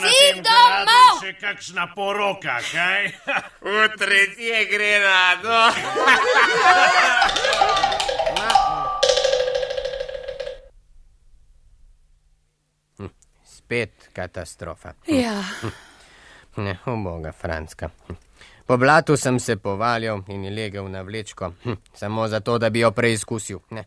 Vsi 0.07 0.41
domov! 0.47 1.13
še 1.23 1.33
kakšna 1.41 1.87
poroka, 1.95 2.59
kaj? 2.73 3.13
V 3.73 3.89
tretje 3.99 4.65
gre 4.71 4.93
rado. 4.99 5.61
Spet 13.45 14.11
katastrofa. 14.13 14.95
Ja. 15.07 15.43
Ne, 16.57 16.79
uboga 16.87 17.33
Franska. 17.33 17.91
Po 18.67 18.77
blatu 18.77 19.17
sem 19.17 19.41
se 19.41 19.57
povaljal 19.57 20.23
in 20.29 20.55
legel 20.55 20.91
na 20.91 21.03
vlečko, 21.03 21.53
hm, 21.65 21.73
samo 21.95 22.29
zato, 22.29 22.59
da 22.59 22.71
bi 22.71 22.81
jo 22.81 22.91
preizkusil. 22.91 23.59
Ne. 23.71 23.85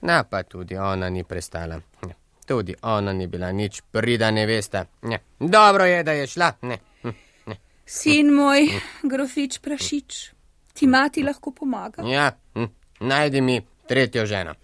Na, 0.00 0.24
pa 0.24 0.42
tudi 0.42 0.76
ona 0.76 1.08
ni 1.10 1.24
prestala. 1.24 1.80
Ne. 2.06 2.14
Tudi 2.46 2.74
ona 2.82 3.12
ni 3.12 3.26
bila 3.26 3.52
nič 3.52 3.82
prida 3.90 4.30
nevesta. 4.30 4.84
Ne. 5.02 5.18
Dobro 5.38 5.84
je, 5.84 6.02
da 6.02 6.12
je 6.12 6.26
šla. 6.26 6.52
Ne. 6.62 6.78
Hm, 7.02 7.08
ne. 7.46 7.56
Sin 7.86 8.32
moj, 8.34 8.68
grofič 9.02 9.58
prašič, 9.58 10.30
ti 10.72 10.86
mati 10.86 11.22
lahko 11.22 11.50
pomaga. 11.50 12.02
Ja, 12.02 12.32
hm, 12.54 12.64
najdi 13.00 13.40
mi 13.40 13.60
tretjo 13.88 14.26
ženo. 14.26 14.54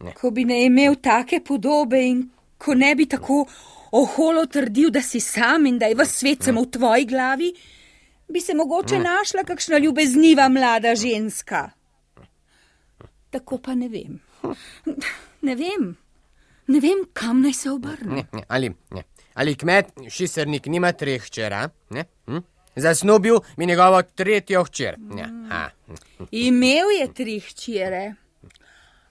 Ne. 0.00 0.12
Ko 0.20 0.30
bi 0.30 0.44
ne 0.44 0.64
imel 0.64 0.96
take 1.02 1.40
podobe 1.44 2.00
in 2.08 2.30
ko 2.58 2.74
ne 2.74 2.94
bi 2.94 3.06
tako 3.06 3.44
oholo 3.92 4.46
trdil, 4.46 4.90
da 4.90 5.02
si 5.02 5.20
sam 5.20 5.66
in 5.66 5.78
da 5.78 5.86
je 5.86 5.94
v 5.94 6.06
svet 6.06 6.44
samo 6.44 6.62
v 6.62 6.70
tvoji 6.70 7.04
glavi, 7.04 7.54
bi 8.28 8.40
se 8.40 8.54
mogoče 8.54 8.98
našla 8.98 9.44
kakšna 9.44 9.78
ljubezniva 9.78 10.48
mlada 10.48 10.94
ženska. 10.94 11.70
Tako 13.30 13.58
pa 13.58 13.74
ne 13.74 13.88
vem. 13.88 14.20
Ne 15.42 15.54
vem, 15.56 15.96
ne 16.66 16.80
vem, 16.80 17.04
kam 17.12 17.40
naj 17.40 17.52
se 17.52 17.70
obrne. 17.70 18.14
Ne, 18.14 18.24
ne, 18.32 18.42
ali, 18.48 18.70
ne. 18.90 19.02
ali 19.34 19.54
kmet, 19.54 19.92
šisernik, 20.08 20.66
nima 20.66 20.92
treh 20.92 21.22
hčera? 21.22 21.68
ne? 21.90 22.04
Hm? 22.26 22.42
Zasnubil 22.76 23.40
mi 23.56 23.66
njegovo 23.66 24.02
tretjo 24.02 24.64
hčer. 24.64 24.96
Ja. 25.18 25.70
Imel 26.30 26.90
je 27.00 27.14
tri 27.14 27.40
hčere, 27.40 28.14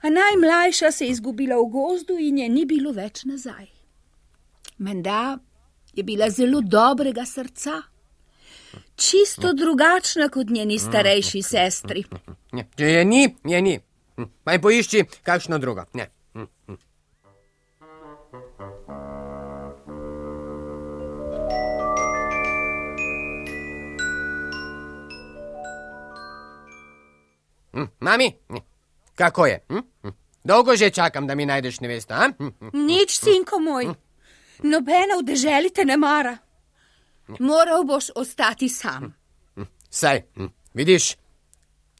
a 0.01 0.09
najmlajša 0.09 0.91
se 0.91 1.05
je 1.05 1.11
izgubila 1.11 1.57
v 1.57 1.65
gozdu 1.65 2.17
in 2.19 2.37
je 2.37 2.49
ni 2.49 2.65
bilo 2.65 2.91
več 2.91 3.23
nazaj. 3.23 3.78
Menda 4.79 5.37
je 5.93 6.03
bila 6.03 6.29
zelo 6.29 6.61
dobrega 6.61 7.25
srca, 7.25 7.81
čisto 8.95 9.53
drugačna 9.53 10.29
kot 10.29 10.47
njeni 10.49 10.79
starejši 10.79 11.41
sestri. 11.41 12.03
Ne, 12.51 12.67
Če 12.77 12.85
je 12.85 13.05
ni, 13.05 13.35
je 13.45 13.61
ni. 13.61 13.79
Hm, 14.17 14.23
Pa 14.43 14.53
ji 14.53 14.61
poišči 14.61 15.03
kakšno 15.23 15.57
drugo. 15.57 15.83
Ne. 15.93 16.07
hm, 16.33 16.43
hm. 16.67 16.73
Hm, 27.73 27.85
Mami, 27.99 28.31
hm, 28.49 28.55
kako 29.15 29.45
je? 29.45 29.59
Hm? 29.69 29.77
Hm. 30.03 30.09
Dolgo 30.43 30.75
že 30.75 30.89
čakam, 30.89 31.27
da 31.27 31.35
mi 31.35 31.45
najdeš? 31.45 31.77
Hm, 31.79 32.47
hm. 32.59 32.69
Nič, 32.73 33.19
sinko 33.19 33.59
moj, 33.59 33.85
nobena 34.63 35.17
v 35.19 35.23
deželi 35.23 35.69
te 35.69 35.85
ne 35.85 35.97
mara. 35.97 36.37
Moral 37.39 37.83
boš 37.83 38.11
ostati 38.15 38.69
sam. 38.69 39.13
Saj, 39.89 40.21
hm, 40.35 40.45
vidiš, 40.73 41.15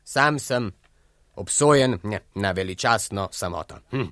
sam 0.03 0.39
sem 0.39 0.71
obsojen 1.35 1.99
ne, 2.03 2.19
na 2.35 2.51
veličastno 2.51 3.29
samoto. 3.31 3.75
Hm. 3.91 4.09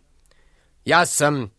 Jaz 0.85 1.11
sem 1.11 1.49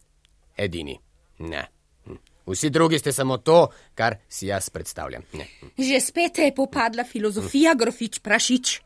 edini. 0.56 0.98
Ne. 1.38 1.66
Hm. 2.04 2.14
Vsi 2.46 2.70
drugi 2.70 2.98
ste 2.98 3.12
samo 3.12 3.38
to, 3.38 3.68
kar 3.94 4.16
si 4.28 4.46
jaz 4.46 4.70
predstavljam. 4.70 5.22
Ne. 5.32 5.46
Že 5.78 6.00
spet 6.00 6.38
je 6.38 6.54
popadla 6.54 7.04
filozofija, 7.04 7.74
grofič 7.74 8.18
prašič. 8.18 8.80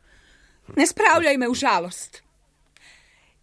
Ne 0.75 0.87
spravljaj 0.87 1.37
me 1.37 1.49
v 1.49 1.53
žalost. 1.53 2.21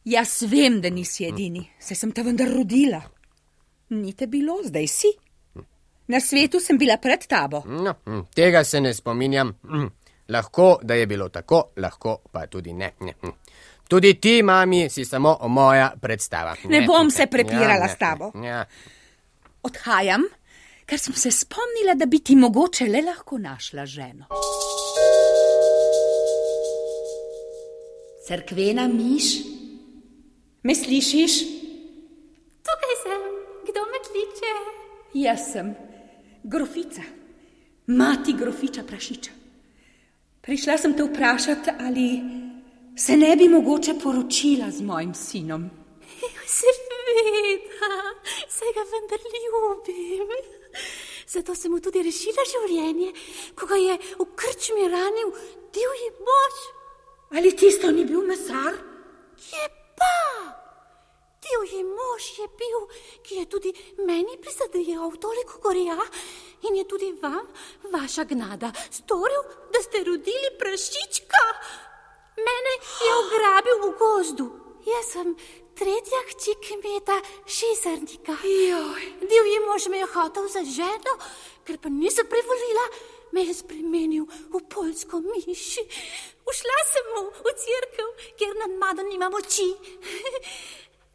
Jaz 0.05 0.43
vem, 0.49 0.81
da 0.81 0.89
nisi 0.91 1.27
edini, 1.29 1.67
saj 1.79 1.97
sem 1.97 2.13
te 2.13 2.23
vendar 2.25 2.49
rodila. 2.49 3.03
Ni 3.91 4.13
te 4.15 4.27
bilo, 4.27 4.61
zdaj 4.65 4.87
si. 4.87 5.11
Na 6.07 6.21
svetu 6.21 6.61
sem 6.61 6.79
bila 6.79 6.97
pred 6.99 7.27
tabo. 7.27 7.63
No, 7.67 7.95
hm, 8.05 8.21
tega 8.35 8.65
se 8.65 8.81
ne 8.81 8.95
spominjam. 8.95 9.53
Hm. 9.63 9.87
Lahko, 10.29 10.79
da 10.83 10.95
je 10.95 11.07
bilo 11.07 11.29
tako, 11.29 11.73
lahko 11.77 12.21
pa 12.33 12.47
tudi 12.47 12.73
ne. 12.73 12.93
ne. 13.01 13.15
hm. 13.23 13.31
Tudi 13.89 14.15
ti, 14.21 14.43
mami, 14.43 14.91
si 14.91 15.05
samo 15.05 15.39
moja 15.49 15.93
predstava. 16.01 16.55
Ne 16.65 16.85
bom 16.87 17.11
se 17.11 17.27
prepirala 17.27 17.87
ne, 17.87 17.89
s 17.89 17.99
tabo. 17.99 18.31
ne, 18.35 18.49
Ja. 18.49 18.65
Odhajam, 19.63 20.23
ker 20.87 20.99
sem 20.99 21.15
se 21.15 21.31
spomnila, 21.31 21.95
da 21.95 22.07
bi 22.07 22.19
ti 22.19 22.37
mogoče 22.37 22.87
le 22.89 23.03
lahko 23.03 23.39
našla 23.39 23.87
ženo. 23.87 24.27
Cerkvena 28.27 28.89
miš, 28.89 29.25
me 30.63 30.75
slišiš? 30.75 31.33
Tukaj 32.63 32.95
sem, 33.03 33.23
kdo 33.71 33.81
me 33.91 33.99
kliče? 34.07 34.53
Jaz 35.15 35.53
sem 35.53 35.75
grofica, 36.43 37.03
mati 37.87 38.33
grofiča 38.33 38.83
prašiča. 38.83 39.31
Prišla 40.41 40.79
sem 40.79 40.97
te 40.97 41.05
vprašati, 41.05 41.71
ali 41.81 42.21
se 42.97 43.17
ne 43.17 43.37
bi 43.37 43.49
mogoče 43.49 43.95
poročila 44.03 44.71
z 44.71 44.83
mojim 44.83 45.15
sinom. 45.15 45.71
Seveda, 46.47 47.01
se 48.49 48.65
ga 48.75 48.83
vendar 48.93 49.21
ljubim. 49.45 50.29
Zato 51.27 51.55
sem 51.55 51.71
mu 51.71 51.81
tudi 51.81 52.03
rešila 52.03 52.45
življenje, 52.53 53.13
ko 53.55 53.67
ga 53.71 53.77
je 53.79 53.99
v 54.19 54.27
krčmi 54.35 54.89
ranil 54.91 55.31
divji 55.75 56.11
mož. 56.27 56.57
Ali 57.39 57.55
tisto 57.57 57.91
ni 57.91 58.05
bil 58.05 58.27
mesar? 58.27 58.75
Je 59.39 59.69
pa! 59.99 60.17
Divji 61.51 61.85
mož 61.85 62.39
je 62.39 62.47
bil, 62.59 62.81
ki 63.23 63.35
je 63.35 63.47
tudi 63.47 63.71
meni 64.07 64.37
prizadejal 64.39 65.11
toliko 65.19 65.59
gorja 65.63 65.99
in 66.63 66.77
je 66.77 66.85
tudi 66.85 67.13
vam, 67.23 67.47
vaša 67.93 68.25
gnada, 68.25 68.73
storil, 68.91 69.43
da 69.73 69.83
ste 69.83 70.05
rodili 70.05 70.51
prašička. 70.59 71.45
Mene 72.37 72.75
je 73.07 73.11
ugrabil 73.23 73.77
v 73.83 73.91
gozdu. 73.99 74.47
Jaz 74.87 75.11
sem 75.13 75.35
tretja 75.75 76.21
hči 76.31 76.55
kmeta 76.67 77.19
Šizarnika. 77.47 78.37
Divji 79.21 79.59
mož 79.67 79.89
me 79.91 79.99
je 80.05 80.11
hotel 80.15 80.49
za 80.49 80.63
ženo, 80.65 81.15
ker 81.67 81.79
pa 81.83 81.89
nisem 81.89 82.27
privolila, 82.31 82.87
me 83.33 83.45
je 83.49 83.55
spremenil 83.55 84.27
v 84.55 84.63
polsko 84.71 85.21
miš. 85.21 85.83
Ušla 86.47 86.79
sem 86.93 87.07
mu 87.17 87.27
v 87.31 87.59
cerkev, 87.65 88.09
kjer 88.39 88.55
nad 88.63 88.79
mano 88.79 89.03
nima 89.03 89.31
moči. 89.31 89.75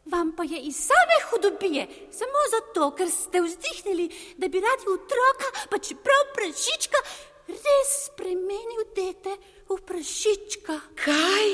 Vam 0.06 0.32
pa 0.36 0.44
je 0.44 0.60
iz 0.60 0.76
same 0.76 1.16
hudobije, 1.30 1.86
samo 2.10 2.42
zato, 2.50 2.90
ker 2.94 3.10
ste 3.10 3.40
vzdihnili, 3.42 4.06
da 4.36 4.48
bi 4.48 4.60
radi 4.60 4.86
otroka, 4.86 5.48
pa 5.70 5.78
čeprav 5.78 6.28
prašička, 6.34 7.00
res 7.48 7.94
spremenil 8.06 8.84
dete 8.94 9.34
v 9.68 9.78
prašička. 9.82 10.78
Kaj? 11.04 11.48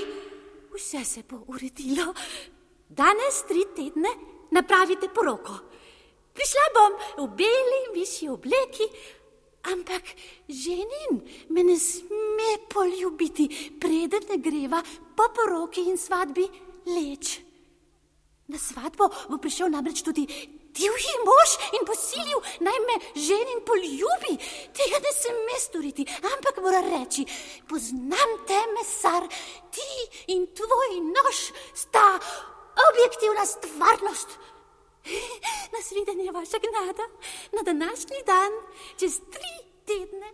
Vse 0.75 1.05
se 1.05 1.23
bo 1.29 1.41
uredilo. 1.49 2.13
Danes, 2.89 3.41
tri 3.49 3.65
tedne, 3.77 4.13
napravite 4.51 5.09
poroko. 5.09 5.57
Prišla 6.33 6.67
bom 6.77 6.93
v 7.25 7.29
beli, 7.37 7.81
višji 7.95 8.29
obleki, 8.29 8.89
ampak 9.73 10.13
ženin 10.49 11.23
me 11.49 11.65
ne 11.65 11.77
sme 11.77 12.57
poljubiti, 12.69 13.49
preden 13.81 14.29
ne 14.29 14.37
greva 14.45 14.83
po 15.17 15.29
poroki 15.33 15.89
in 15.89 15.97
svadbi 15.97 16.45
leč. 16.89 17.52
Na 18.53 18.59
svadbo 18.61 19.09
bo 19.33 19.41
prišel 19.41 19.73
namreč 19.73 20.05
tudi 20.05 20.29
divji 20.77 21.15
mož 21.25 21.51
in 21.77 21.87
posilil 21.89 22.41
naj 22.61 22.79
me 22.85 22.97
ženin 23.17 23.61
poljubi. 23.65 24.35
Tega 24.77 25.01
ne 25.01 25.13
sme 25.17 25.57
storiti, 25.61 26.05
ampak 26.21 26.61
mora 26.61 26.85
reči: 26.85 27.25
Poznam 27.69 28.31
te, 28.49 28.61
mesar, 28.77 29.25
ti 29.73 29.93
in 30.37 30.47
tvoj 30.53 31.01
nož 31.01 31.39
sta 31.73 32.21
objektivna 32.89 33.45
stvarnost. 33.47 34.29
Nasvidenje, 35.75 36.33
vaša 36.33 36.59
gnada, 36.61 37.09
na 37.57 37.63
današnji 37.63 38.21
dan, 38.27 38.53
čez 39.01 39.19
tri 39.33 39.53
tedne. 39.89 40.29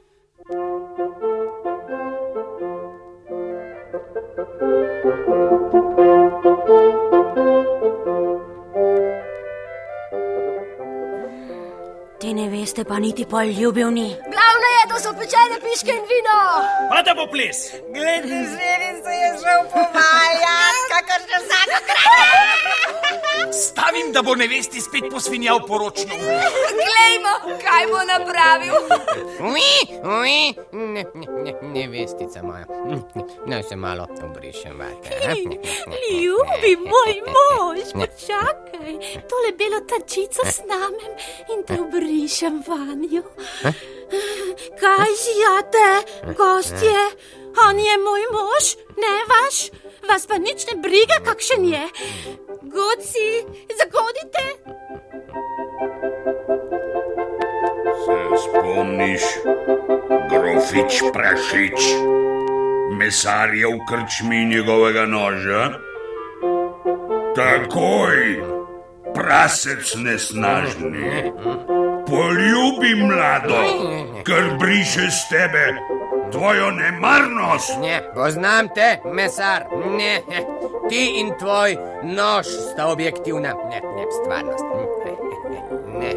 Te 12.28 12.34
ne 12.34 12.50
veste, 12.52 12.82
pa 12.84 12.98
niti 13.00 13.24
pol 13.24 13.48
ljubil 13.56 13.88
ni. 13.88 14.08
Glavno 14.32 14.67
je, 14.78 14.86
da 14.90 14.96
so 15.04 15.12
pečene 15.20 15.56
piške 15.64 15.92
in 15.98 16.04
vino. 16.12 16.38
Pa 16.90 17.02
da 17.06 17.14
bo 17.18 17.26
ples. 17.32 17.58
Glede, 17.94 18.38
se 19.04 19.14
je 19.22 19.30
šel 19.42 19.62
povaljati, 19.72 20.82
kakor 20.92 21.20
že 21.30 21.36
vsako 21.44 21.78
Stavim, 23.52 24.12
da 24.12 24.22
bo 24.22 24.34
nevesti 24.34 24.80
spet 24.80 25.04
posvinjal 25.10 25.66
poročno. 25.66 26.14
Glejmo, 26.80 27.34
kaj 27.64 27.86
bo 27.92 28.00
napravil. 28.12 28.74
Ui, 29.52 29.72
ui, 30.04 30.54
ne, 30.72 31.04
ne, 31.14 31.26
ne, 31.44 31.54
nevestica 31.62 32.42
moja. 32.42 32.66
Naj 33.46 33.62
se 33.62 33.76
malo 33.76 34.06
obrišem 34.22 34.78
vate. 34.78 35.10
Ljubi 36.22 36.76
moj 36.76 37.14
mož, 37.34 37.92
počakaj, 37.92 38.94
tole 39.28 39.52
belo 39.58 39.80
tačico 39.90 40.42
snamem 40.52 41.12
in 41.52 41.64
te 41.66 41.80
obrišem 41.80 42.62
vanjo. 42.66 43.22
Kaj 44.80 45.10
žijate, 45.24 45.88
gostje? 46.36 47.00
On 47.68 47.78
je 47.78 47.94
moj 47.98 48.24
mož, 48.32 48.66
ne 49.02 49.14
vaš, 49.30 49.56
vas 50.08 50.26
pa 50.26 50.38
nič 50.38 50.66
ne 50.70 50.74
briga, 50.82 51.18
kakšen 51.24 51.64
je. 51.64 51.84
Goci, 52.62 53.28
zagodite. 53.78 54.44
Se 58.04 58.18
spomniš, 58.44 59.24
grofič 60.30 61.02
prašič, 61.12 61.80
mesarjev 62.98 63.74
krčmi 63.88 64.44
njegovega 64.44 65.06
noža? 65.06 65.64
Takoj, 67.34 68.42
prasec 69.14 69.94
nesnažni, 69.94 71.32
poljubi 72.08 72.94
mlado, 73.02 73.62
ker 74.24 74.56
briše 74.58 75.10
z 75.10 75.28
tebe 75.30 75.64
tvojo 76.32 76.70
nemarnost. 76.70 77.78
Ne, 77.80 78.02
poznam 78.14 78.68
te, 78.74 79.00
mesar. 79.12 79.64
Ne, 79.98 80.22
ti 80.88 81.20
in 81.20 81.32
tvoj 81.38 81.76
nož 82.02 82.46
sta 82.46 82.86
objektivna, 82.86 83.54
ne, 83.70 83.80
ne, 83.96 84.04
stvarnost. 84.22 84.64
Ne. 86.00 86.12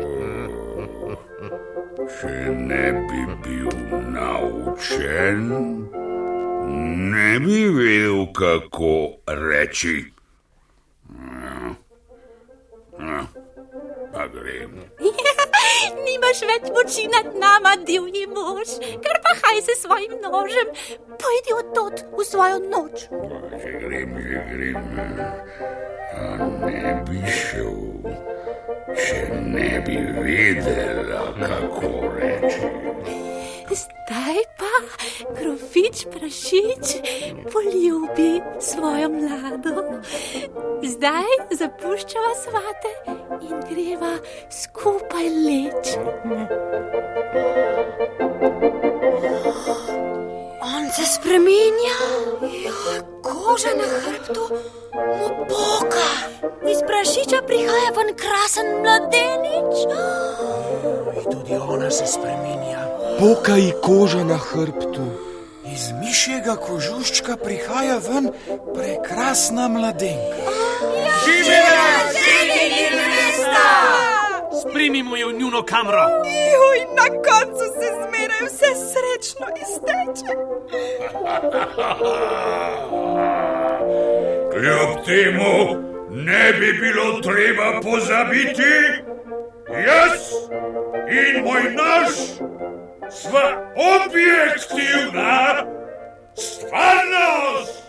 Če 2.22 2.38
ne 2.54 2.86
bi 3.10 3.22
bil 3.44 3.70
naučen, 4.12 5.48
ne 7.12 7.40
bi 7.40 7.66
vedel, 7.70 8.26
kako 8.34 8.96
reči. 9.28 10.12
Ja, 11.42 11.76
ja, 13.00 13.24
Pa 14.14 14.28
grem. 14.28 14.72
Nimaš 16.06 16.42
več 16.50 16.70
moči 16.76 17.08
nad 17.12 17.34
nama, 17.38 17.76
divji 17.88 18.26
mož, 18.32 18.76
kar 19.04 19.20
pa 19.26 19.34
haj 19.42 19.62
se 19.68 19.76
svojim 19.82 20.18
nožem, 20.24 20.74
pojdi 21.22 21.58
od 21.58 21.74
tod 21.76 22.06
v 22.18 22.26
svojo 22.26 22.60
noč. 22.66 23.08
Že 23.62 23.72
grem, 23.86 24.16
že 24.28 24.42
grem. 24.52 24.78
A 26.12 26.48
ne 26.66 26.94
bi 27.08 27.20
šel, 27.26 27.76
če 28.98 29.20
ne 29.56 29.74
bi 29.88 30.00
vedela, 30.22 31.26
kako 31.40 31.92
reči. 32.18 33.31
Zdaj 33.72 34.38
pa, 34.60 34.74
grofič 35.40 36.04
prašič, 36.12 36.86
poljubi 37.54 38.42
svojo 38.60 39.10
mlado. 39.10 39.84
Zdaj 40.84 41.56
zapuščava 41.56 42.34
svate 42.36 42.92
in 43.48 43.56
greva 43.70 44.12
skupaj 44.52 45.30
leč. 45.48 45.96
On 50.76 50.92
se 50.92 51.06
spremenja, 51.16 51.98
ja, 52.66 53.00
koža 53.24 53.72
na 53.80 53.88
hrbtu 53.88 54.48
mu 54.96 55.48
poka. 55.48 56.10
Iz 56.72 56.84
prašiča 56.88 57.40
prihaja 57.48 57.96
ven 57.96 58.16
krasen 58.20 58.68
mladenič. 58.84 59.88
Tudi 61.32 61.56
ona 61.70 61.92
se 61.92 62.08
spremenja. 62.08 62.91
Poka 63.22 63.56
ji 63.56 63.74
koža 63.82 64.24
na 64.24 64.38
hrbtu. 64.38 65.06
Iz 65.74 65.84
mišjega 66.02 66.56
kožuščka 66.56 67.36
prihaja 67.44 68.00
ven 68.08 68.32
prekrasna 68.76 69.68
mladenka. 69.68 70.54
Živela, 71.26 71.92
živela, 72.16 72.88
nevesta! 72.98 73.68
Sprimimo 74.62 75.18
jo 75.18 75.28
v 75.28 75.34
njuno 75.34 75.62
kamro. 75.66 76.06
Juj, 76.54 76.80
na 76.98 77.06
koncu 77.28 77.66
se 77.78 77.88
zmeraj 78.02 78.42
vse 78.48 78.72
srečno 78.90 79.48
izteče. 79.64 80.32
Kljub 84.52 85.06
temu 85.06 85.54
ne 86.10 86.54
bi 86.54 86.74
bilo 86.74 87.22
treba 87.22 87.82
pozabiti, 87.82 88.74
jaz 89.86 90.22
in 91.22 91.44
moj 91.44 91.64
nož 91.78 92.42
sva 93.12 93.74
objektivna 93.76 95.66
stvarnost. 96.36 97.82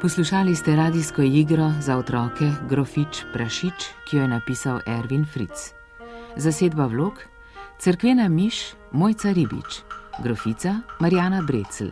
Poslušali 0.00 0.56
ste 0.56 0.76
radijsko 0.76 1.22
igro 1.22 1.72
za 1.80 1.96
otroke 1.96 2.44
Grofič 2.68 3.24
Prašič, 3.32 3.72
ki 4.10 4.16
jo 4.16 4.22
je 4.22 4.28
napisal 4.28 4.80
Ervin 4.86 5.24
Fritz. 5.32 5.72
Zasedba 6.36 6.86
vlog: 6.86 7.12
Cerkvena 7.78 8.28
miš 8.28 8.74
Mojca 8.92 9.32
Ribič, 9.32 9.80
grofica 10.22 10.74
Marjana 11.00 11.42
Brecel, 11.42 11.88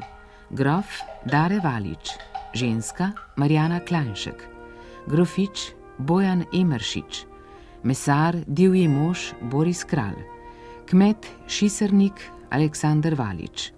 grof 0.50 0.86
Dare 1.24 1.60
Valič, 1.64 2.10
ženska 2.54 3.12
Marjana 3.36 3.80
Klanšek, 3.80 4.48
grofič 5.06 5.72
Bojan 5.98 6.44
Emeršič, 6.54 7.26
mesar 7.82 8.36
divji 8.46 8.88
mož 8.88 9.32
Boris 9.42 9.84
Kralj, 9.84 10.22
kmet 10.86 11.26
Šisernik 11.46 12.20
Aleksandr 12.50 13.14
Valič. 13.14 13.72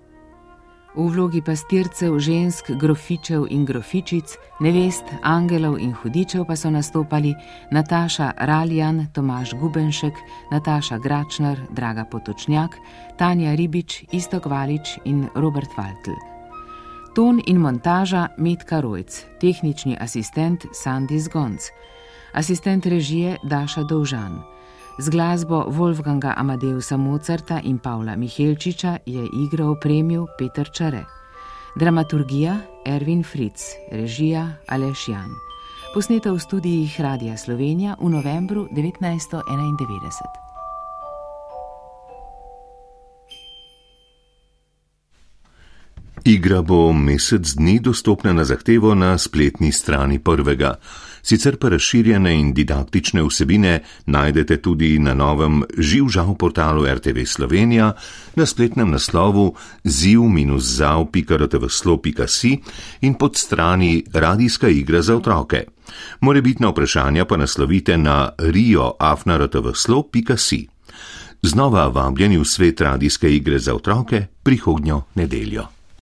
V 0.94 1.10
vlogi 1.10 1.42
pastircev, 1.42 2.14
žensk, 2.22 2.70
grofičev 2.78 3.48
in 3.50 3.64
grofičic, 3.66 4.36
nevest, 4.62 5.02
angelov 5.26 5.74
in 5.82 5.90
hudičev 5.90 6.46
pa 6.46 6.54
so 6.56 6.70
nastopali 6.70 7.34
Nataša 7.74 8.30
Raljan, 8.38 9.10
Tomaš 9.10 9.58
Gubenšek, 9.58 10.14
Nataša 10.54 10.98
Gračner, 10.98 11.58
Draga 11.70 12.06
Potočnjak, 12.06 12.78
Tanja 13.18 13.54
Ribič, 13.58 14.04
Istok 14.12 14.46
Valič 14.46 14.98
in 15.04 15.26
Robert 15.34 15.74
Valtl. 15.74 16.33
Ton 17.14 17.38
in 17.46 17.60
montaža 17.62 18.28
Metka 18.36 18.80
Rojc, 18.80 19.24
tehnični 19.38 19.96
asistent 20.00 20.66
Sandy 20.74 21.18
Zgonc, 21.18 21.62
asistent 22.32 22.86
režije 22.86 23.36
Daša 23.42 23.82
Dovžan. 23.82 24.42
Z 24.98 25.10
glasbo 25.10 25.64
Wolfganga 25.70 26.34
Amadeusa 26.36 26.96
Mozarta 26.96 27.60
in 27.62 27.78
Pavla 27.78 28.16
Mihelčiča 28.16 28.98
je 29.06 29.28
igro 29.46 29.70
opremil 29.70 30.26
Peter 30.38 30.70
Čare. 30.70 31.04
Dramaturgija 31.78 32.58
Erwin 32.86 33.22
Fritz, 33.22 33.62
režija 33.92 34.52
Aleš 34.66 35.08
Jan. 35.08 35.30
Posneta 35.94 36.32
v 36.32 36.38
studijih 36.38 37.00
Radia 37.00 37.36
Slovenija 37.36 37.94
v 38.00 38.10
novembru 38.10 38.66
1991. 38.74 40.43
Igra 46.24 46.62
bo 46.62 46.92
mesec 46.92 47.54
dni 47.54 47.80
dostopna 47.80 48.32
na 48.32 48.44
zahtevo 48.44 48.94
na 48.94 49.18
spletni 49.18 49.72
strani 49.72 50.18
prvega. 50.18 50.74
Sicer 51.22 51.56
pa 51.60 51.68
razširjene 51.68 52.40
in 52.40 52.54
didaktične 52.56 53.22
vsebine 53.22 53.82
najdete 54.06 54.56
tudi 54.56 54.98
na 54.98 55.14
novem 55.14 55.62
živžav 55.78 56.34
portalu 56.40 56.86
RTV 56.94 57.24
Slovenija 57.26 57.92
na 58.36 58.46
spletnem 58.46 58.90
naslovu 58.90 59.54
ziv-zav.rtvslo.si 59.84 62.58
in 63.00 63.14
pod 63.14 63.36
strani 63.36 64.04
Radijska 64.12 64.68
igra 64.68 65.02
za 65.02 65.16
otroke. 65.16 65.64
Morebitna 66.20 66.68
vprašanja 66.68 67.24
pa 67.24 67.36
naslovite 67.36 67.98
na 67.98 68.30
rio.afnartvslo.si. 68.38 70.68
Znova 71.42 71.88
vabljeni 71.88 72.38
v 72.38 72.44
svet 72.44 72.80
radijske 72.80 73.36
igre 73.36 73.58
za 73.58 73.74
otroke 73.74 74.26
prihodnjo 74.42 75.02
nedeljo. 75.14 75.73